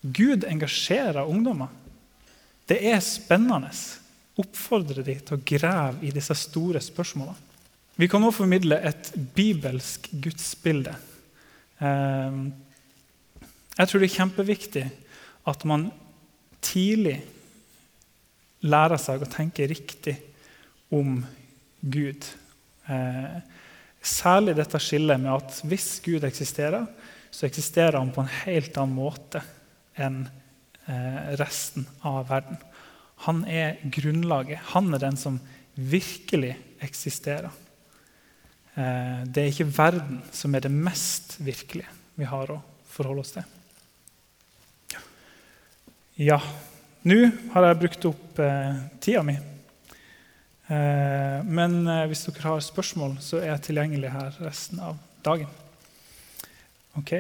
[0.02, 1.68] Gud engasjerer ungdommer.
[2.70, 3.72] Det er spennende
[4.40, 7.48] oppfordre dem til å grave i disse store spørsmålene.
[8.00, 10.94] Vi kan også formidle et bibelsk gudsbilde.
[11.84, 12.46] Ehm,
[13.76, 14.86] jeg tror det er kjempeviktig
[15.52, 15.90] at man
[16.64, 17.18] tidlig
[18.64, 20.16] lærer seg å tenke riktig
[20.96, 21.20] om
[21.82, 22.24] Gud.
[22.88, 23.44] Ehm,
[24.00, 26.88] særlig dette skillet med at hvis Gud eksisterer,
[27.32, 29.44] så eksisterer han på en helt annen måte
[30.00, 30.24] enn
[30.88, 32.60] eh, resten av verden.
[33.28, 34.62] Han er grunnlaget.
[34.74, 35.40] Han er den som
[35.76, 37.52] virkelig eksisterer.
[38.80, 41.90] Eh, det er ikke verden som er det mest virkelige
[42.20, 43.46] vi har å forholde oss til.
[46.20, 46.40] Ja,
[47.08, 47.20] nå
[47.54, 49.36] har jeg brukt opp eh, tida mi.
[50.70, 51.82] Eh, men
[52.12, 55.52] hvis dere har spørsmål, så er jeg tilgjengelig her resten av dagen.
[57.00, 57.16] Ok.